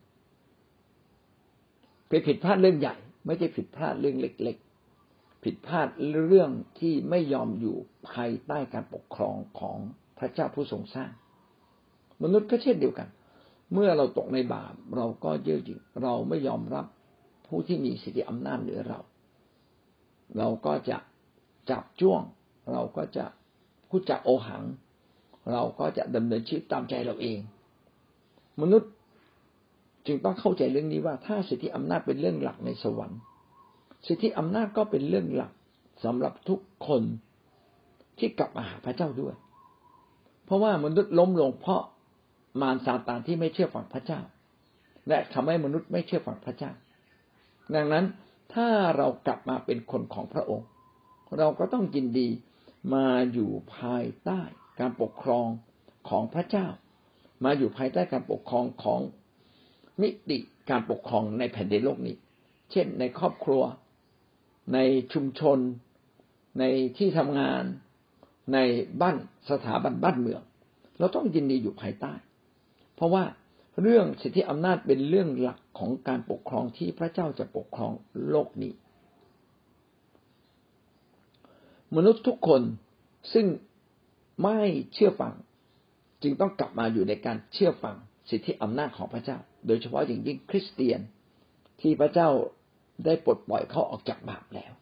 [2.09, 4.57] เป็นผิดพลาดเรื่องใหญ่ ไม่ใช่ผิดพลาดเรื่องเล็ก
[5.43, 5.89] ผิดพลาด
[6.27, 7.77] เรื่องที่ไม่ยอมอยู่
[8.11, 9.79] ภายใต้การปกครองของ
[10.19, 11.11] พระเจ้าผู้ทรงสร้าง
[12.23, 13.09] มนุษย์ก็เช่นเดียวกัน
[13.73, 16.87] เมื่อเราตกในบาปเราก็เย่อหยิ่งเราไม่ยอมรับ
[17.47, 19.01] ผู้ที่มีสิทธิอำนาจเหนือเรา
[20.37, 20.99] เราก็จะ
[21.71, 22.23] จับจ้วง
[22.73, 23.25] เราก็จะ
[23.89, 24.65] พูดจาโอหัง
[25.53, 27.39] เราก็จะดำเนินชีวิตตามใจเราเอง
[28.61, 28.91] มนุษย์
[30.07, 33.21] จึงต้องเข้าใจเรื่องนี้ว่าถ้าสิทธิอำนาจเป็นเรื่องหลักในสวรรค์
[34.07, 35.53] สิทธิอำนาจก็เป็นเรื่องหลัก
[36.05, 37.03] สำหรับทุกคน
[38.19, 39.35] ที่กลับมาหาพระเจ้าด้วย
[40.45, 41.83] เพราะว่ามนุษย์ล้มลงเพราะ
[42.61, 44.21] มารซาตานที่ไม่เชื่อฟังพระเจ้า
[45.09, 46.73] และทำให้มนุษย์ไม่เชื่อฟังพระเจ้า
[47.75, 48.05] ดังนั้น
[48.55, 50.67] ถ้าเรากลับมาเป็นคนของพระองค์
[51.39, 52.29] เราก็ต้องยินดี
[52.95, 54.41] มาอยู่ภายใต้
[54.81, 55.47] การปกครอง
[56.09, 56.67] ของพระเจ้า
[57.45, 59.01] มาอยู่ภายใต้การปกครองของ
[60.01, 60.39] มิติ
[60.71, 62.17] การปกครองในแผ่นดินโลกนี้
[62.71, 63.63] เช่นในครอบครัว
[64.75, 64.79] ใน
[65.13, 65.59] ชุมชน
[66.59, 66.65] ใน
[66.97, 67.63] ที่ทำงาน
[68.53, 68.59] ใน
[69.01, 69.17] บ้าน
[69.51, 70.43] สถาบันบ้านเมือง
[70.99, 72.13] เราต้องยินดีอยู่ภายใต้
[72.95, 73.25] เพราะว่า
[73.83, 77.93] เรื่องสิทธิอำนาจเป็นเรื่องหลักของการปกครองที่พระเจ้าจะปกครอง
[78.29, 78.73] โลกนี้
[81.97, 82.63] มนุษย์ทุกคน
[83.33, 83.47] ซึ่ง
[84.43, 84.59] ไม่
[84.93, 85.35] เชื่อฟัง
[86.23, 87.97] จึงต้องกลับมาอยู่ในการเชื่อฟัง
[88.31, 91.01] สิทธิอำนาจของพระเจ้า โดยเฉพาะอย่างยิ่งคริสเตียน
[91.81, 92.29] ที่พระเจ้า
[93.05, 94.73] ได้ปลดปล่อยเขาออกจากบาปแล้ว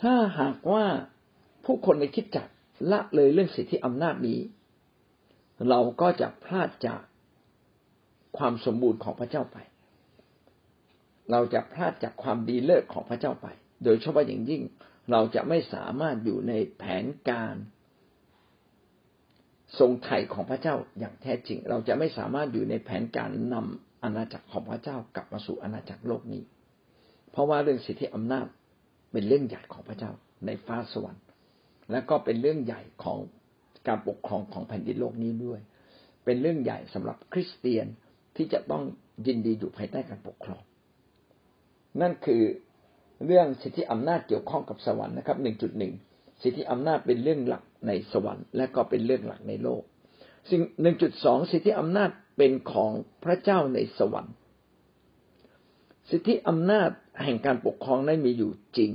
[0.00, 0.84] ถ้าหากว่า
[1.64, 2.48] ผู้คนในคิดจัก
[2.90, 4.40] ละเลยเรื่องสิทธิอำนาจนี้
[5.68, 7.00] เราก็จะพลาดจาก
[8.38, 9.58] ความสมบูรณ์ของพระเจ้าไป
[11.30, 13.46] เราจะพลาดจากความดีเลิศของพระเจ้าไป
[13.84, 14.62] โดยเฉพาะอย่างยิ่ง
[15.12, 17.54] เราจะไม่สามารถอยู่ในแผนการ
[19.78, 26.42] ทรงไถ่ของพระเจ้าอย่างแท้จริง เราจะไม่สามารถอยู่ในแผนการนำ อาณาจักรของพระเจ้ากลับมาสู่อาณาจักรโลกนี้
[27.30, 28.46] เพราะว่าเรื่องสิทธิอำนาจ
[29.12, 30.12] เป็นเรื่องใหญ่ของพระเจ้า
[30.46, 31.24] ในฟ้าสวรรค์
[31.90, 33.18] และก็เป็นเรื่องใหญ่ของ
[33.88, 35.60] การปกครองของแผ่นดินโลกนี้ด้วย
[36.24, 37.86] เป็นเรื่องใหญ่สำหรับคริสเตียน
[38.36, 38.82] ที่จะต้อง
[39.26, 40.62] ยินดีอยู่ภายใต้การปกครอง
[42.00, 42.42] นั่นคือ
[43.26, 45.92] เรื่องสิทธิอำนาจเกี่ยวข้องกับสวรรค์นะครับหนึ่งจุดหนึ่ง
[46.42, 49.82] สิทธิอำนาจเป็นเรื่องหลักในสวรรค์ และก็เป็นเรื่องหลักในโลก
[50.50, 52.92] สิ่งหนึ่งจุดสองสิทธิอำนาจ เป็นของ
[53.24, 54.34] พระเจ้าในสวรรค์
[56.10, 56.90] สิทธิอำนาจ
[57.24, 58.92] แห่งการปกครองนั้นมีอยู่จริง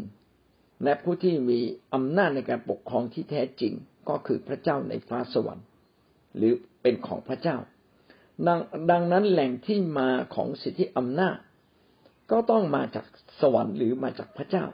[0.84, 1.60] และผู้ที่มี
[1.94, 3.74] อำนาจในการปกครองที่แท้จริง
[4.10, 5.66] ก็คือพระเจ้าในฟ้าสวรรค์
[6.38, 7.58] หรือเป็นของพระเจ้า
[8.48, 8.60] ดัง
[8.92, 11.38] ดังนั้นแหล่งที่มาของสิทธิอำนาจ
[12.32, 13.06] ก็ต้องมาจาก
[13.42, 14.66] สวรรค์หรือมาจากพระเจ้า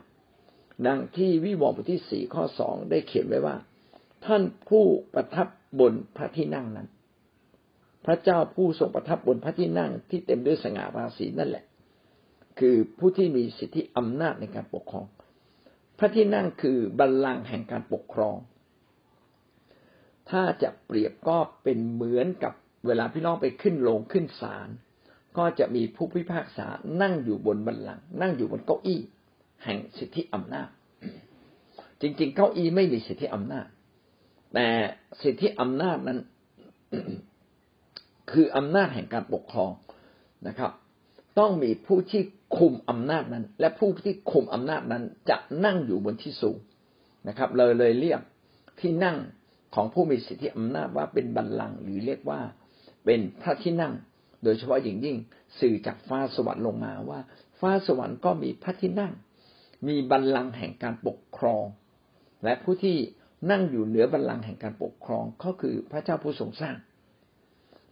[0.86, 3.56] ดังที่วิวรณ์บทที่สี่ข้อสองได้เขียนไว้ว่า
[4.26, 5.48] ท่านผู้ประทับ
[5.80, 6.88] บนพระที่นั่งนั้น
[8.04, 11.64] พระเจ้าผู้ทรงประทับบนพระที่นั่งที่เต็มด้วยสง่าราศีนั่นแหละ
[12.58, 15.06] คือผู้ที่มีสิทธิอำนาจในการปกครอง
[15.98, 18.36] พระที่นั่งคือบัลลังก์แห่งการปกครอง
[20.30, 22.52] ถ้าจะเปรียบก็เป็นเหมือนกับ
[22.86, 24.68] เวลาพี่น้องไปขึ้นโรงขึ้นศาล
[25.38, 26.66] ก็จะมีผู้พิพากษา
[27.02, 29.00] นั่งอยู่บนบัลลังก์นั่งอยู่บนเก้าอี้
[29.64, 30.68] แห่งสิทธิอำนาจ
[32.00, 33.66] จริง ๆ เก้าอี้ไม่มีสิทธิอำนาจ
[34.54, 34.68] แต่
[35.22, 36.18] สิทธิอำนาจนั้น
[38.32, 39.70] คืออำนาจแห่งการปกครอง
[40.48, 40.70] นะครับ
[41.38, 42.22] ต้องมีผู้ที่
[42.58, 46.58] คุมอำนาจนั้น และผู้ที่คุมอำนาจนั้นจะนั่งอยู่บนที่สูง
[47.28, 48.20] นะครับเลยเลยเรียก
[48.80, 49.16] ที่นั่ง
[49.74, 52.40] ของผู้มีสิทธิอำนาจว่าเป็นบัลลังก์หรือเรียกว่า
[53.04, 53.94] เป็นพระที่นั่ง
[54.44, 55.16] โดยเฉพาะอย่างยิ่ง
[55.60, 57.20] สื่อจากฟ้าสวรรค์ลงมาว่า
[57.60, 59.12] ฟ้าสวรรค์ก็มีพระที่นั่ง
[59.88, 61.64] มีบัลลังก์แห่งการปกครอง
[62.44, 62.96] และผู้ที่
[63.50, 66.76] นั่งอยู่เหนือบัลลังก์แห่งการปกครองก็คือพระเจ้าผู้ทรงสร้าง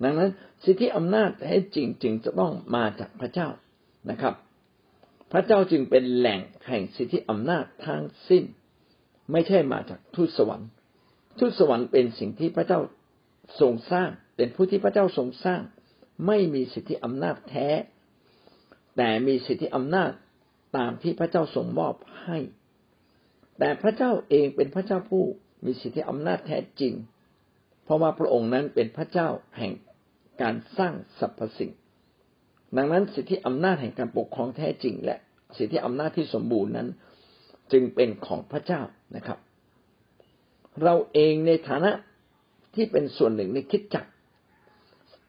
[0.03, 0.31] ดังนั้น
[0.65, 3.49] สิทธิอำนาจให้จริงจึงจะต้องมาจากพระเจ้า
[4.11, 4.35] นะครับ
[5.33, 8.45] พระเจ้าจึงเป็นแหล่งแห่งสิทธิอำนาจทั้งสิ้น
[9.33, 10.69] ไม่ใช่มาจากทูตสวรรค์
[11.39, 12.81] ทูตสวรรค์เป็นสิ่งที่พระเจ้า
[13.61, 15.63] ทรงสร้าง เป็นผู้ที่พระเจ้าทรงสร้าง
[16.27, 17.69] ไม่มีสิทธิอำนาจแท้
[18.97, 20.11] แต่มีสิทธิอำนาจ
[20.77, 22.39] ตามที่พระเจ้าทรงมอบให้
[23.59, 25.25] แต่พระเจ้าเองเป็นพระเจ้าผู้
[25.65, 26.95] มีสิทธิอำนาจแท้จริง
[27.85, 29.73] เพราะว่าพระองค์นั้นเป็นพระเจ้าแห่ง
[30.43, 31.73] การสร้างสรรพสิ่ง
[32.77, 35.17] ดังนั้นสิทธิอำนาจแห่งการปกครองแท้จริง และ
[35.57, 36.89] สิทธิอำนาจที่สมบูรณ์นั้น
[37.73, 38.83] จึงเป็นของพระเจ้า
[39.17, 39.39] นะครับ
[40.83, 41.91] เราเองในฐานะ
[42.75, 44.07] ที่เป็นส่วนหนึ่งในคิดจัก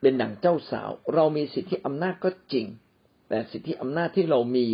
[0.02, 2.66] เป็นดั่งเจ้าสาว เรามีสิทธิอำนาจก็จริง
[3.30, 4.66] แต่สิทธิอำนาจที่เรามี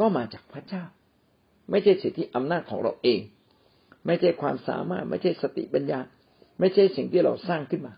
[0.00, 0.84] ก็มาจากพระเจ้า
[1.70, 3.20] ไม่ใช่สิทธิอำนาจของเราเอง
[4.06, 6.00] ไม่ใช่ความสามารถ ไม่ใช่สติปัญญา
[6.60, 7.94] ไม่ใช่สิ่งที่เราสร้างขึ้นมา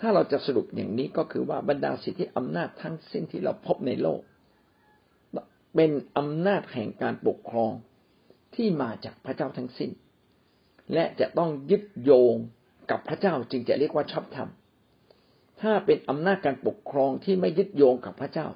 [0.00, 4.20] ถ้าเราจะสรุปอย่างนี้ก็คือว่าบรรดาสิทธิอำนาจทั้งสิ้นที่เราพบในโลก
[5.74, 7.72] เป็นอำนาจแห่งการปกครอง
[8.54, 9.90] ที่มาจากพระเจ้าทั้งสิ้น
[10.94, 12.34] และจะต้องยึดโยง
[12.90, 14.48] กับพระเจ้าจึงจะเรียกว่าชอบธรรม
[15.60, 18.46] ถ้าเป็นอำนาจการปกครองที่ไม่ยึดโยงกับพระเจ้า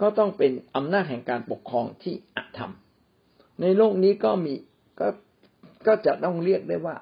[0.00, 2.72] ก็ต้องเป็นอำนาจแห่งการปกครองที่อธรรม
[3.60, 4.54] ในโลกนี้ก็มี
[5.00, 5.08] ก็
[5.86, 6.96] ก็จะต้องเรียกได้ว่า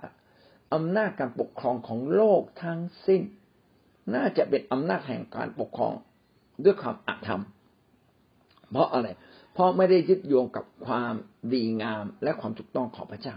[0.74, 3.22] อำนาจการปกครองของโลกทั้งสิ้น
[4.14, 5.94] น่าจะเป็นอำนาจแห่งการปกครอง
[6.64, 7.42] ด้วยความอธรรม
[8.70, 9.08] เพราะอะไร
[9.52, 11.14] เพราะไม่ได้ยึดโยงกับความ
[11.52, 13.36] ดีงามและความถูกต้องของพระเจ้า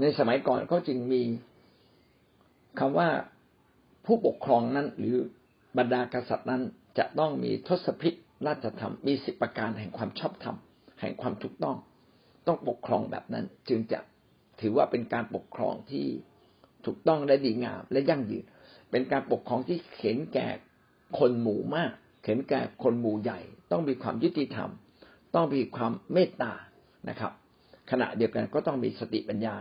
[0.00, 1.22] ในสมัยก่อนเขาจึงมี
[2.78, 3.08] คำว่า
[4.06, 5.16] ผู้ปกครองนั้นหรือ
[5.78, 6.62] บรรดากษัตริย์นั้น
[6.98, 8.14] จะต้องมีทศพิษ
[8.46, 10.56] ราชธรรมมีสิบประการแห่งความชอบธรรม
[11.00, 11.76] แห่งความถูกต้อง
[12.46, 13.98] ต้องปกครองแบบนั้นจึงจะ
[14.60, 16.06] ถือว่าเป็นการปกครองที่
[16.86, 18.44] ถูกต้องและดีงามและยั่งยืน
[18.90, 20.48] เป็นการปกครองที่เข็นแก่
[21.18, 24.70] คนหมู่มาก เข็นแก่คนหมู่ใหญ่ ต้องมีความยุติธรรม
[25.34, 26.52] ต้องมีความเมตตา
[27.08, 27.32] นะครับ
[27.90, 29.56] ขณะเดียวกันก็ต้องมีสติปัญญา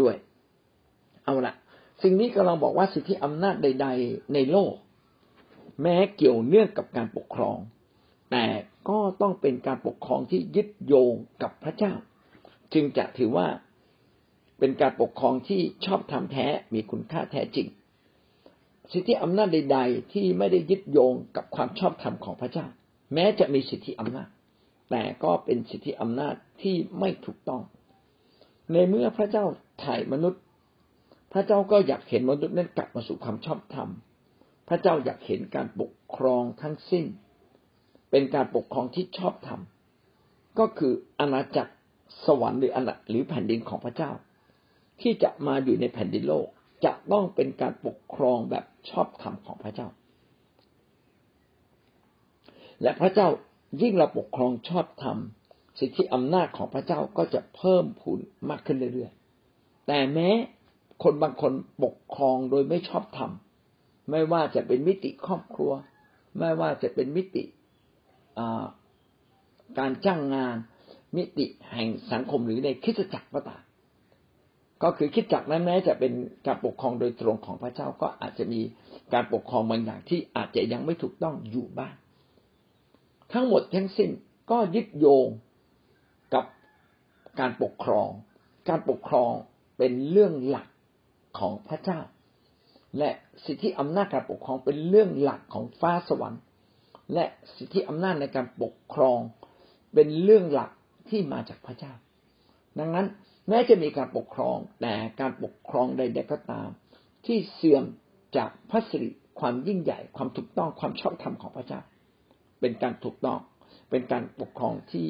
[0.00, 0.14] ด้วย
[1.24, 1.54] เอาละ
[2.02, 4.74] สิ่งนี้กำลังบอกว่าสิทธิอำนาจใด ๆ ในโลก
[5.82, 7.58] แม้เกี่ยวเนื่องกับการปกครอง
[8.30, 8.46] แต่
[8.88, 11.92] ก็ต้องเป็นการปกครองที่ยึดโยงกับพระเจ้า
[12.72, 13.46] จึงจะถือว่า
[14.64, 17.66] เป็นการปกครองที่ชอบธรรมแท้มีคุณค่าแท้จริง
[18.92, 22.66] สิทธิอำนาจใด ๆ ที่ไม่ได้ยึดโยงกับความชอบธรรมของพระเจ้า
[23.14, 24.28] แม้จะมีสิทธิอำนาจ
[24.90, 27.62] แต่ก็เป็นสิทธิอำนาจที่ไม่ถูกต้อง
[28.72, 29.44] ในเมื่อพระเจ้า
[29.84, 30.42] ถ่ายมนุษย์
[31.32, 33.88] พระเจ้าก็อยากเห็นมนุษย์นั้นกลับมาสู่ความชอบธรรม
[34.68, 37.04] พระเจ้าอยากเห็นการปกครองทั้งสิ้น
[38.10, 39.60] เป็นการปกครองที่ชอบธรรม
[40.58, 41.72] ก็คืออาณาจักร
[42.26, 44.12] สวรรค์หรืออาณาหรือแผ่นดินของพระเจ้า
[45.00, 46.46] ที่จะมาอยู่ในแผ่นดินโลก
[46.84, 49.88] จะต้องเป็นการปกครองแบบชอบธรรมของพระเจ้า
[52.82, 53.28] และพระเจ้า
[53.82, 55.18] ยิ่งเราปกครองชอบธรรม
[55.78, 58.18] สิทธิอำนาจของพระเจ้าก็จะเพิ่มพูน
[58.50, 60.28] มากขึ้นเรื่อยๆ แต่แม้
[61.02, 61.52] คนบางคน
[61.84, 63.30] ปกครองโดยไม่ชอบธรรม
[64.10, 65.72] ไม่ว่าจะเป็นมิติครอบครัว
[66.38, 67.44] ไม่ว่าจะเป็นมิติ
[69.78, 70.56] การจ้างงาน
[71.16, 73.62] มิติแห่งสังคมหรือในคิดจักรก็ตาม
[74.82, 76.12] ก็คือคิดจักนั้นแม้จะเป็น
[76.46, 78.60] การปกครองโดยตรงของพระเจ้าก็อาจจะมี
[79.12, 81.94] การปกครองบางอย่างที่อาจจะยังไม่ถูกต้องอยู่บ้าง
[83.32, 84.10] ทั้งหมดทั้งสิ้น
[84.50, 85.26] ก็ยึดโยง
[86.34, 86.44] กับ
[87.40, 88.08] การปกครอง
[88.68, 89.32] การปกครอง
[89.78, 90.68] เป็นเรื่องหลัก
[91.38, 92.00] ของพระเจ้า
[92.98, 93.10] และ
[93.44, 96.42] สิทธิอำนาจการปกครองเป็นเรื่องหลักของฟ้าสวรรค์
[97.14, 97.24] และ
[97.56, 99.18] สิทธิอำนาจในการปกครอง
[99.94, 100.70] เป็นเรื่องหลัก
[101.08, 101.92] ที่มาจากพระเจ้า
[102.78, 103.06] ดังนั้น
[103.48, 106.68] แม้จะมีการปกครอง แต่การปกครองใดๆก็ตาม
[107.26, 107.84] ที่เสื่อม
[108.36, 111.80] จากพระสิริความยิ่งใหญ่ความถูกต้องความชอบธรรมของพระเจ้า
[112.60, 113.38] เป็นการถูกต้อง
[113.90, 115.06] เป็นการปกครองที่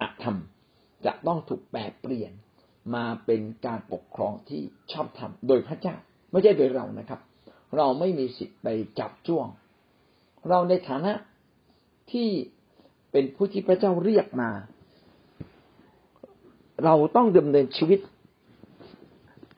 [0.00, 0.36] อธรรม
[1.06, 2.32] จะต้องถูกแปลเปลี่ยน
[2.94, 5.96] มาเป็นการปกครองที่ชอบธรรมโดยพระเจ้า
[6.30, 7.20] ไม่ใช่โดยเรานะครับ
[7.76, 9.46] เราไม่มีสิทธิ์ไปจับจ้วง
[10.48, 11.12] เราในฐานะ
[12.12, 12.28] ที่
[13.12, 14.50] เป็นผู้ที่พระเจ้าเรียกมา
[16.84, 18.00] เราต้องดำเนินชีวิต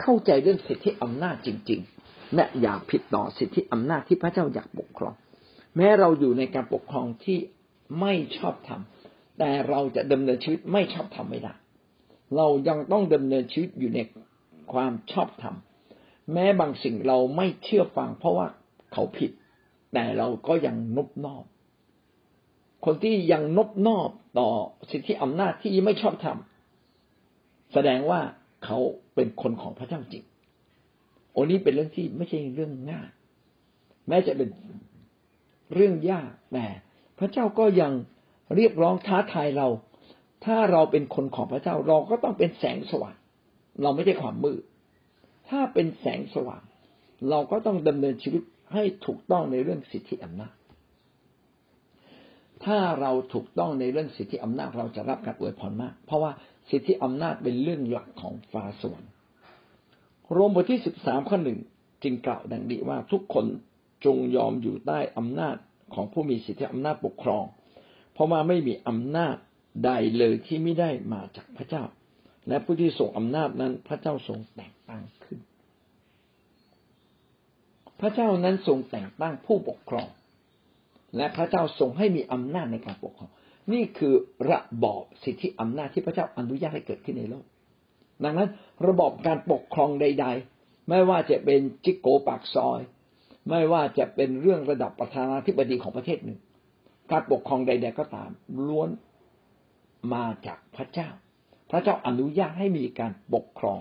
[0.00, 5.14] เข้าใจเรื่องสิทธิอำนาจจริง ๆ และอย่าผิดต่อสิทธิอำนาจที่พระเจ้าอยากปกครอง
[5.76, 7.38] แม้เราอยู่ในการปกครองที่
[8.00, 8.80] ไม่ชอบธรรม
[9.38, 11.54] แต่เราจะดำเนินชีวิตไม่ชอบธรรมไม่ได้
[12.37, 14.00] เรายังต้องดำเนินชีวิตอยู่ใน
[14.72, 15.54] ความชอบธรรม
[16.32, 18.46] แม้บางสิ่งเราไม่เชื่อฟัง เพราะว่า
[18.92, 19.30] เขาผิด
[19.92, 21.44] แต่เราก็ยังนบนอบ
[22.85, 24.48] คนที่ยังนบนอบต่อ
[24.90, 26.51] สิทธิอำนาจที่ไม่ชอบทำ
[27.72, 28.20] แสดงว่า
[28.64, 28.78] เขา
[29.14, 30.24] เป็นคนของพระเจ้าจริง
[31.32, 33.08] โอ้นี้เป็นเรื่องที่ไม่ใช่เรื่องง่าย
[34.08, 34.48] แม้จะเป็น
[35.74, 36.66] เรื่องยากแต่
[37.18, 37.92] พระเจ้าก็ยัง
[38.54, 39.68] เรียกร้องท้าทายเรา
[40.44, 43.16] ถ้าเราเป็นคนของพระเจ้าเราก็ต้องเป็นแสงสว่าง
[43.82, 44.62] เราไม่ใช่ความมืด
[45.48, 46.62] ถ้าเป็นแสงสว่าง
[47.30, 50.54] เราก็ต้องดำเนินชีวิตให้ถูกต้องในเรื่องสิทธิอำนาจ
[52.64, 56.32] ถ้าเราถูกต้องในเรื่องสิทธิอำนาจเราจะรับการอวยพรมาก เพราะว่า
[56.72, 59.12] สิทธิอำนาจเป็นเรื่องหลักของฟ้าสวรรค์
[60.32, 61.58] โรมบทที่สิบสามข้อหนึ่ง
[62.02, 63.46] จึงกล่าวดังนี้ว่าทุกคน
[64.04, 65.56] จงยอมอยู่ใต้อำนาจ
[65.94, 67.44] ของผู้มีสิทธิอำนาจปกครอง
[68.12, 69.37] เพราะว่าไม่มีอำนาจ
[69.85, 71.85] ใดเลยที่ไม่ได้มาจากพระเจ้า
[72.48, 75.38] และผู้ที่ส่งอำนาจนั้นพระเจ้าทรงแต่งตั้งขึ้น
[78.00, 80.08] พระเจ้านั้นทรงแต่งตั้งผู้ปกครอง
[81.16, 83.30] และพระเจ้าทรงให้มีอำนาจในการปกครอง
[83.72, 84.14] นี่คือ
[84.51, 87.44] ระบอบสิทธิอำนาจที่พระเจ้าอนุญาตให้เกิดขึ้นในโลก
[88.25, 88.48] ดังนั้น
[88.87, 92.81] ระบอบการปกครองใด ๆ ไม่ว่าจะเป็นจิกโกปากซอย
[93.48, 96.38] ไม่ว่าจะเป็นเรื่องระดับประธานาธิบดีของประเทศหนึ่ง
[97.11, 98.31] การปกครองใด ๆ ก็ตาม
[98.66, 98.90] ล้วน
[100.14, 101.09] มาจากพระเจ้า
[101.70, 103.81] พระเจ้าอนุญาตให้มีการปกครอง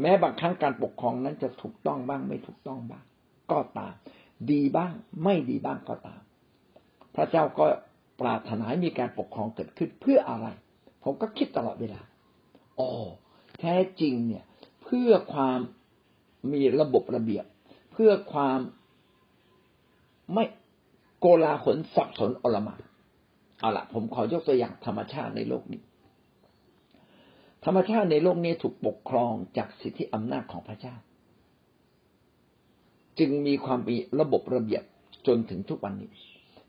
[0.00, 3.04] แม้บางครั้งการปกครองนั้นจะถูกต้องบ้าง ไม่ถูกต้องบ้าง
[3.52, 3.94] ก็ตาม
[4.50, 4.92] ดีบ้าง
[5.24, 6.20] ไม่ดีบ้างก็ตาม
[7.16, 7.66] พระเจ้าก็
[8.20, 10.46] ปรารถนาให้มีการปกครองเกิดขึ้นเพื่ออะไร
[11.04, 12.00] ผมก็คิดตลอดเวลา
[12.78, 12.90] อ๋อ
[13.60, 14.44] แท้จริงเนี่ย
[14.82, 15.58] เพื่อความ
[16.52, 17.44] มีระบบระเบียบ
[17.92, 18.58] เพื่อความ
[20.34, 20.44] ไม่
[21.20, 22.74] โกลาหลสับสนอลมา
[23.60, 25.82] เอาละผมขอยกตัวอย่างธรรมชาติในโลกนี้
[27.64, 30.94] ธรรมชาติในโลกนี้ถูกปกครองจากสิทธิอำนาจของพระเจ้า
[33.18, 34.82] จึงมีความมีระบบระเบียบ
[35.26, 36.10] จนถึงทุกวันนี้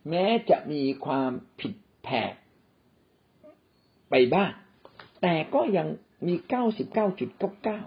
[0.10, 2.34] แม้จะมีความผิดแผก
[4.10, 4.52] ไปบ้าง
[5.22, 5.88] แต่ก็ยัง
[6.28, 7.82] มีเก้าสิบเก้าจุดเก้าเก้า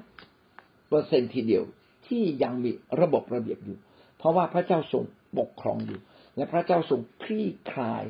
[0.89, 1.65] เปอร์เซ็นทีเดียว
[2.07, 3.79] ที่ยังมีระบบระเบียบอยู่
[4.19, 5.05] เพราะว่าพระเจ้าทรง
[5.39, 6.01] ปกครองอยู่
[6.37, 8.05] และพระเจ้าทรงคลี่คลาย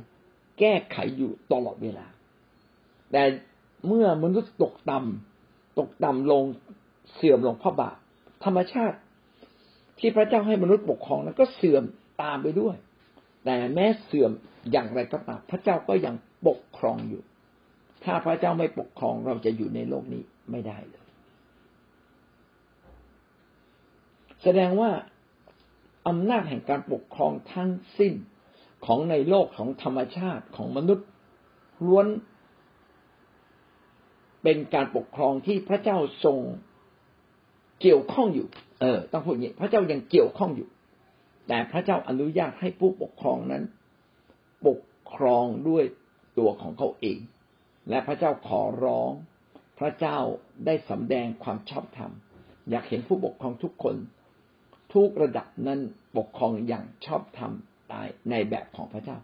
[0.59, 2.07] แก้ไขอยู่ตลอดเวลา
[3.13, 3.23] แต่
[3.87, 6.45] เมื่อมนุษย์ตกต่ำตกต่ำลง
[7.15, 7.97] เสื่อมลงเพราะบาป
[8.45, 8.99] ธรรมชาติ
[9.99, 11.85] ที่พระเจ้าให้มนุษย์ปกครองนั้นก็เสื่อม
[12.23, 12.77] ตามไปด้วย
[13.45, 14.33] แต่แม้เสื่อม
[14.73, 16.15] อย่างไรก็ตามพระเจ้าก็ยัง
[16.47, 17.23] ปกครองอยู่
[18.05, 21.07] ถ้าพระเจ้าไม่ปกครองเราจะอยู่ในโลกนี้ไม่ได้เลย
[24.43, 24.91] แสดงว่า
[26.09, 28.15] อำนาจแห่งการปกครองทั้งสิ้น
[28.87, 31.07] ของในโลกของธรรมชาติของมนุษย์
[31.87, 32.07] ล้วน
[34.43, 36.39] เป็นการปกครองที่พระเจ้าทรง
[37.81, 38.47] เกี่ยวข้องอยู่
[38.81, 40.69] เออ ต้องพูดอย่างนี้ พระเจ้ายังเกี่ยวข้องอยู่
[41.49, 43.65] แต่พระเจ้าอนุญาตให้ผู้ปกครองนั้น
[44.67, 44.81] ปก
[45.15, 45.85] ครองด้วย
[46.39, 47.19] ตัวของเขาเอง
[47.89, 49.11] และพระเจ้าขอร้อง
[49.79, 50.19] พระเจ้า
[50.67, 52.13] ได้สำแดงความชอบธรรม
[52.71, 53.97] อยากเห็นผู้ปกครองทุกคน
[54.95, 55.81] ทุกระดับนั้น
[56.17, 57.53] ปกครองอย่างชอบธรรม
[57.93, 59.19] ตายในแบบของพระเจ้า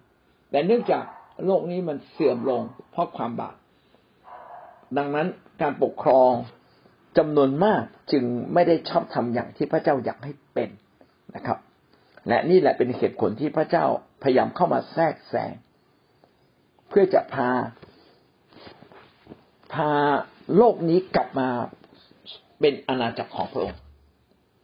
[0.51, 1.05] แต่เนื่องจาก
[1.45, 3.57] โลกนี้มันเสื่อมลงเพราะความบาป
[4.97, 5.27] ดังนั้น
[5.63, 6.33] การปกครอง
[7.19, 10.71] จำนวนมากจึงไม่ได้ชอบทำอย่างที่พระเจ้าอยากให้เป็น
[11.35, 11.59] นะครับ
[12.29, 13.85] และนี่แหละเป็นเหตุผลที่พระเจ้า
[14.23, 15.53] พยายามเข้ามาแทรกแซง
[16.89, 17.51] เพื่อจะพา
[19.73, 19.93] พา
[20.57, 21.49] โลกนี้กลับมา
[22.61, 23.81] เป็นอาณาจักรของพระองค์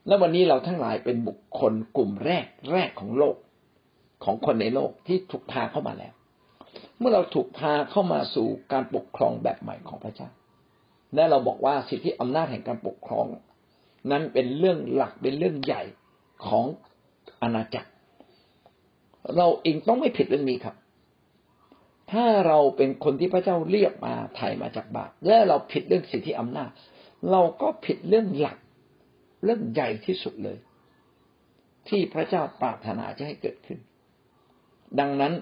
[0.07, 3.37] และวันนี้เราทั้งหลายเป็นบุคคลกลุ่มแรกแรกของโลก
[4.25, 6.13] ของคนในโลกที่ถูกพาเข้ามาแล้ว
[6.99, 10.29] เมื่อเราถูกพาเข้ามาสู่การปกครองแบบใหม่ของพระเจ้า
[11.15, 13.27] และเราบอกว่าสิทธิอำนาจแห่งการปกครอง
[14.11, 15.83] นั้นเป็นเรื่องหลักเป็นเรื่องใหญ่
[16.47, 16.65] ของ
[17.43, 17.91] อาณาจักร
[19.37, 20.77] เราเองต้องไม่ผิดเรื่องนี้ครับ
[22.13, 26.71] ถ้าเราเป็นคนที่พระเจ้าเรียกมาไถ่มาจากบาปและเราผิดเรื่องสิทธิอำนาจ
[27.31, 28.59] เราก็ผิดเรื่องหลัก
[29.45, 30.59] เรื่องใหญ่ที่สุดเลย
[31.89, 33.79] ที่พระเจ้าปรารถนาจะให้เกิดขึ้น
[35.01, 35.33] ดังนั้น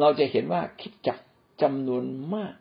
[0.00, 1.18] เราจะเห็นว่าคิดจัก
[1.62, 2.54] จำนวนมาก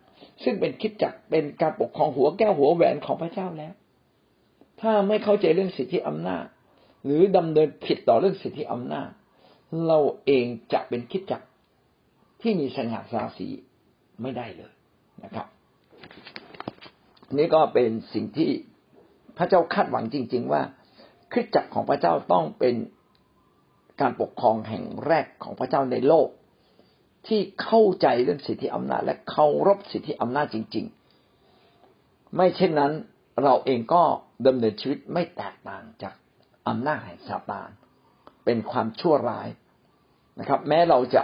[0.43, 3.73] ซึ่งเป็นคิดจักเป็นการปกครองหัวแก้วหัวแหวนของพระเจ้าแล้ว
[4.81, 6.45] ถ้าไม่เข้าใจเรื่องสิทธิอำนาจ
[7.03, 9.09] หรือดำเนินผิดต่อเรื่องสิทธิอำนาจ
[9.87, 11.41] เราเองจะเป็นคิดจัก
[12.41, 13.47] ที่มีสง่าราศี
[14.21, 14.73] ไม่ได้เลย
[15.23, 15.47] นะครับ
[17.37, 18.51] นี่ก็เป็นสิ่งที่
[19.37, 20.61] พระเจ้าคาดหวังจริง ๆ ว่า
[21.31, 22.75] คริสจักรของพระเจ้าต้องเป็น
[24.01, 26.27] การปกครองแห่งแรกของพระเจ้าในโลก
[27.27, 30.85] ที่เข้าใจเรื่องสิทธิอำนาจ และเคารพสิทธิอำนาจจริง
[31.59, 32.91] ๆ ไม่เช่นนั้น
[33.43, 34.03] เราเองก็
[34.47, 36.13] ดำเนินชีวิตไม่แตกต่างจาก
[36.67, 37.69] อำนาจแห่งซาตาน
[38.45, 39.47] เป็นความชั่วร้าย
[40.39, 41.23] นะครับ แม้เราจะ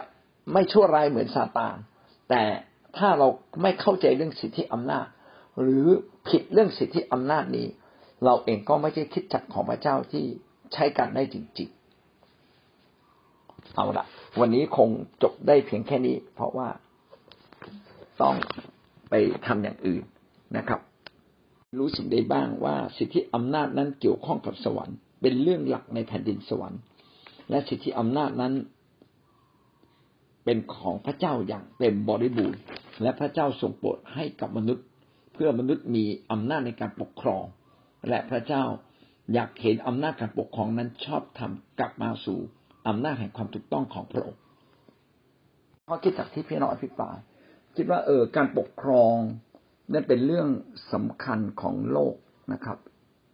[0.53, 1.75] ไม่ชั่วร้ายเหมือนซาตาน
[2.29, 2.43] แต่
[2.97, 3.27] ถ้าเรา
[3.61, 5.07] ไม่เข้าใจเรื่องสิทธิอำนาจ
[5.61, 5.85] หรือ
[6.27, 7.67] ผิดเรื่องสิทธิอำนาจนี้
[8.25, 10.25] เราเองก็ไม่ใช่คิดจักของพระเจ้าที่
[10.73, 14.05] ใช้กันได้จริงๆ เอาละ
[14.39, 14.89] วันนี้คง
[15.23, 16.69] จบได้เพียงแค่นี้ เพราะว่า
[18.21, 18.35] ต้อง
[19.09, 19.13] ไป
[19.45, 20.03] ทำอย่างอื่น
[20.57, 20.81] นะครับ
[21.77, 26.82] รู้สิ่งใดบ้างว่าสิทธิอำนาจนั้นเกี่ยวข้องกับสวรรค์ เป็นเรื่องหลักในแผ่นดินสวรรค์
[27.49, 28.53] และสิทธิอำนาจนั้น
[30.45, 32.59] เป็นของพระเจ้าอย่างเต็มบริบูรณ์
[33.01, 34.86] และพระเจ้าทรงโปรดให้กับมนุษย์
[35.34, 37.43] เพื่อมนุษย์มีอำนาจในการปกครอง
[38.09, 38.63] และพระเจ้า
[39.34, 42.39] อยากเห็นอำนาจการปกครองนั้นชอบทำกลับมาสู่
[42.88, 44.41] อำนาจแห่งความถูกต้องของพระองค์
[45.86, 47.18] เพราะคิดจากที่พี่น้องอภิปราย
[47.76, 49.15] คิดว่าเออการปกครอง
[49.93, 50.47] นั่นเป็นเรื่อง
[50.93, 52.15] สำคัญของโลก
[52.53, 52.78] นะครับ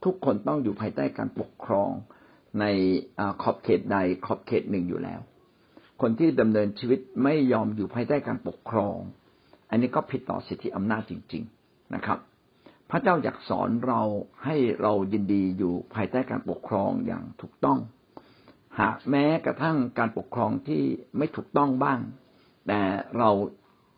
[0.04, 1.90] ทุกคนต้องอยู่ภายใต้การปกครอง
[2.60, 2.66] ใน
[3.42, 5.20] ขอบเขตใดขอบเขตหนึ่งอยู่แล้ว
[6.02, 8.98] คนที่ดำเนินชีวิตไม่ยอมอยู่ภายใต้การปกครอง
[9.70, 12.20] อันนี้ก็ผิดต่อสิทธิอำนาจจริง ๆนะครับ
[12.90, 14.02] พระเจ้าอยากสอนเรา
[14.46, 17.80] ให้เรายินดีอยู่ภายใต้การปกครองอย่างถูกต้อง
[18.80, 20.84] หากแม้กระทั่งการปกครองที่
[21.18, 22.00] ไม่ถูกต้องบ้าง
[22.68, 22.82] แต่
[23.18, 23.32] เรา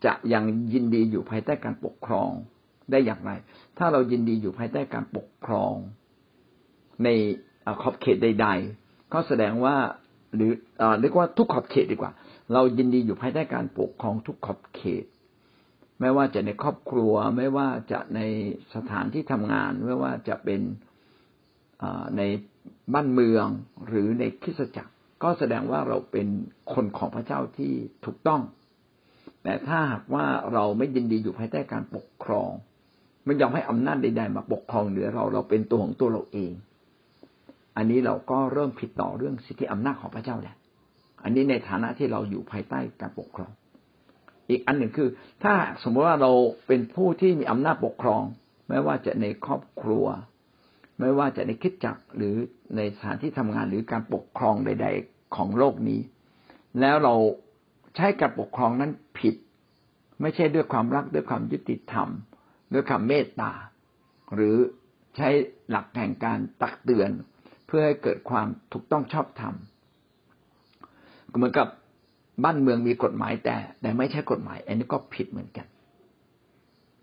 [0.04, 2.30] จะยังยินดีอยู่ภายใต้การปกครอง
[2.90, 3.30] ได้อย่างไร
[3.78, 5.74] ถ้าเรายินดีอยู่ภายใต้การปกครอง
[7.04, 7.08] ใน
[7.82, 8.46] ขอบเขตใด
[8.80, 9.76] ๆ ก็แสดงว่า
[10.34, 10.52] หรือ
[11.00, 12.12] เรียกว่าทุกขอบเขตดีกว่า
[12.52, 15.04] เรายินดีอยู่ภายใต้การปกครองทุกขอบเขต
[16.00, 18.20] ไม่ว่าจะในครอบครัว ไม่ว่าจะใน
[18.74, 20.60] สถานที่ทำงาน ไม่ว่าจะเป็น
[22.16, 22.22] ใน
[22.94, 23.46] บ้านเมือง
[23.86, 26.28] หรือในคริสตจักร ก็แสดงว่าเราเป็น
[26.74, 27.72] คนของพระเจ้าที่
[28.04, 28.42] ถูกต้อง
[29.42, 32.50] แต่ถ้าหากว่าเราไม่ยินดีอยู่ภายใต้การปกครอง
[33.26, 36.52] ไม่ยอมให้อำนาจใดๆมาปกครองเหนือเราเราเป็นตัวของตัวเราเอง
[37.76, 40.56] อันนี้เราก็เริ่มผิดต่อเรื่องสิทธิอำนาจของพระเจ้าแล้ว
[41.22, 43.50] อันนี้ในฐานะที่เราอยู่ภายใต้การปกครอง
[44.50, 45.08] อีกอันหนึ่งคือ
[45.44, 46.32] ถ้าสมมติว่าเรา
[46.66, 48.22] เป็นผู้ที่มีอำนาจปกครอง
[48.68, 50.06] ไม่ว่าจะในครอบครัว
[51.00, 52.34] ไม่ว่าจะในคิดจักหรือ
[52.76, 56.00] ในสถานที่ทำงานหรือการปกครองใด ๆของโลกนี้
[56.80, 57.14] แล้วเรา
[57.96, 59.34] ใช้การปกครองนั้นผิด
[60.20, 62.08] ไม่ใช่ด้วยความรักด้วยความยุติธรรม
[62.72, 63.52] ด้วยควาเมตตา
[64.34, 64.56] หรือ
[65.16, 65.28] ใช้
[65.70, 67.10] หลักแห่งการตักเตือน
[67.66, 69.54] เพื่อให้เกิดความถูกต้องชอบธรรม
[71.36, 71.68] เหมือนกับ
[72.44, 75.66] บ้านเมืองมีกฎหมายแต่ แต่ไม่ใช่กฎหมาย อันนี้ก็ผิดเหมือนกัน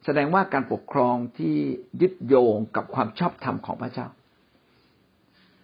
[0.06, 1.56] แสดงว่าการปกครองที่
[2.02, 4.08] ยึดโยงกับความชอบธรรมของพระเจ้า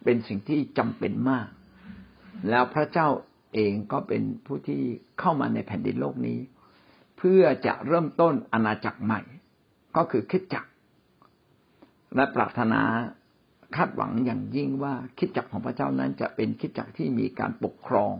[0.03, 1.47] เป็นสิ่งที่จำเป็นมาก
[2.49, 3.07] แล้วพระเจ้า
[3.53, 4.81] เองก็เป็นผู้ที่
[5.19, 6.39] เข้ามาในแผ่นดินโลกนี้
[7.17, 9.21] เพื่อจะเริ่มต้นอาณาจักรใหม่
[9.95, 10.65] ก็คือคิดจัก
[12.15, 12.81] และปรารถนา
[13.75, 18.11] คาดหวังอย่างยิ่งว่าคิดจักของพระเจ้านั้นจะเป็นคิดจักที่มีการปกครอง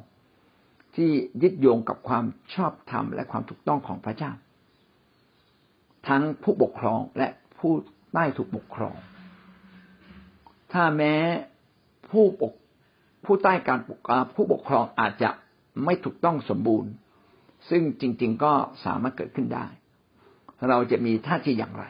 [0.96, 1.12] ที่
[1.42, 4.32] ยึดโยงกับความชอบธรรมและความถูกต้องของพระเจ้า
[6.08, 7.28] ทั้งผู้ปกครองและ
[7.60, 7.74] ผู้
[8.14, 8.96] ใต้ถูกปกครอง
[10.72, 11.16] ถ้าแม้
[12.12, 12.54] ผู้ปก
[13.26, 14.00] ผู้ใต้การปก
[14.36, 15.30] ผู้ปกครองอาจจะ
[15.86, 16.92] ไม่ถูกต้องสมบูรณ์
[17.70, 18.54] ซึ่งจริง ๆ ก็
[18.86, 19.66] สามารถเกิดขึ้นได้
[20.70, 21.86] เราจะมีท่าทีอย่างไร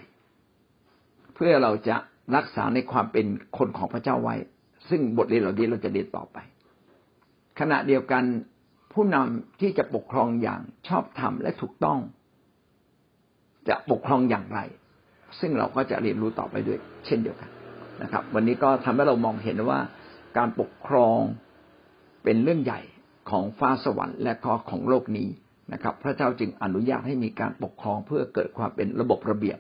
[1.34, 1.96] เพื่อเราจะ
[2.36, 3.26] รักษาในความเป็น
[3.58, 4.36] คนของพระเจ้าไว้
[4.90, 6.38] ซึ่งบทเรียนเหล่านี้เราจะเรียนต่อไป
[7.60, 8.24] ขณะเดียวกัน
[8.94, 12.00] ผู้นำที่จะปกครองอย่างชอบธรรมและถูกต้อง
[13.70, 14.60] จะปกครองอย่างไร
[15.40, 17.50] ซึ่งเราก็จะเรียนรู้ต่อไปด้วย เช่นเดียวกัน
[18.02, 19.80] นะครับ วันนี้ก็ทำให้เรามองเห็นว่า
[20.38, 21.20] การปกครอง
[22.24, 22.82] เป็นเรื่องใหญ่
[23.30, 25.28] ของฟ้าสวรรค์และก็ของโลกนี้
[25.74, 29.60] นะครับ พระเจ้าจึงอนุญาตให้มีการปกครองเพื่อเกิดความเป็นระบบระเบียบ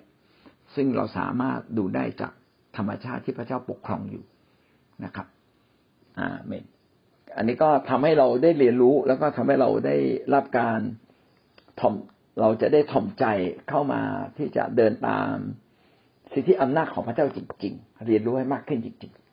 [0.75, 2.33] ซึ่งเราสามารถดูได้จาก
[2.77, 4.23] ธรรมชาติที่พระเจ้าปกครองอยู่
[5.05, 5.27] นะครับ
[6.19, 6.65] อ่าเมน
[7.37, 9.95] อันนี้ก็ทำให้เราได้เรียนรู้แล้วก็ทำให้เราได้
[10.33, 10.79] รับการ
[11.79, 11.95] ถ่อม
[12.41, 13.25] เราจะได้ถ่อมใจ
[13.69, 14.01] เข้ามา
[14.37, 15.33] ที่จะเดินตาม
[16.33, 19.28] สิทธิอำนาจของพระเจ้าจริง ๆ เรียนรู้ให้มากขึ้นจริง ๆ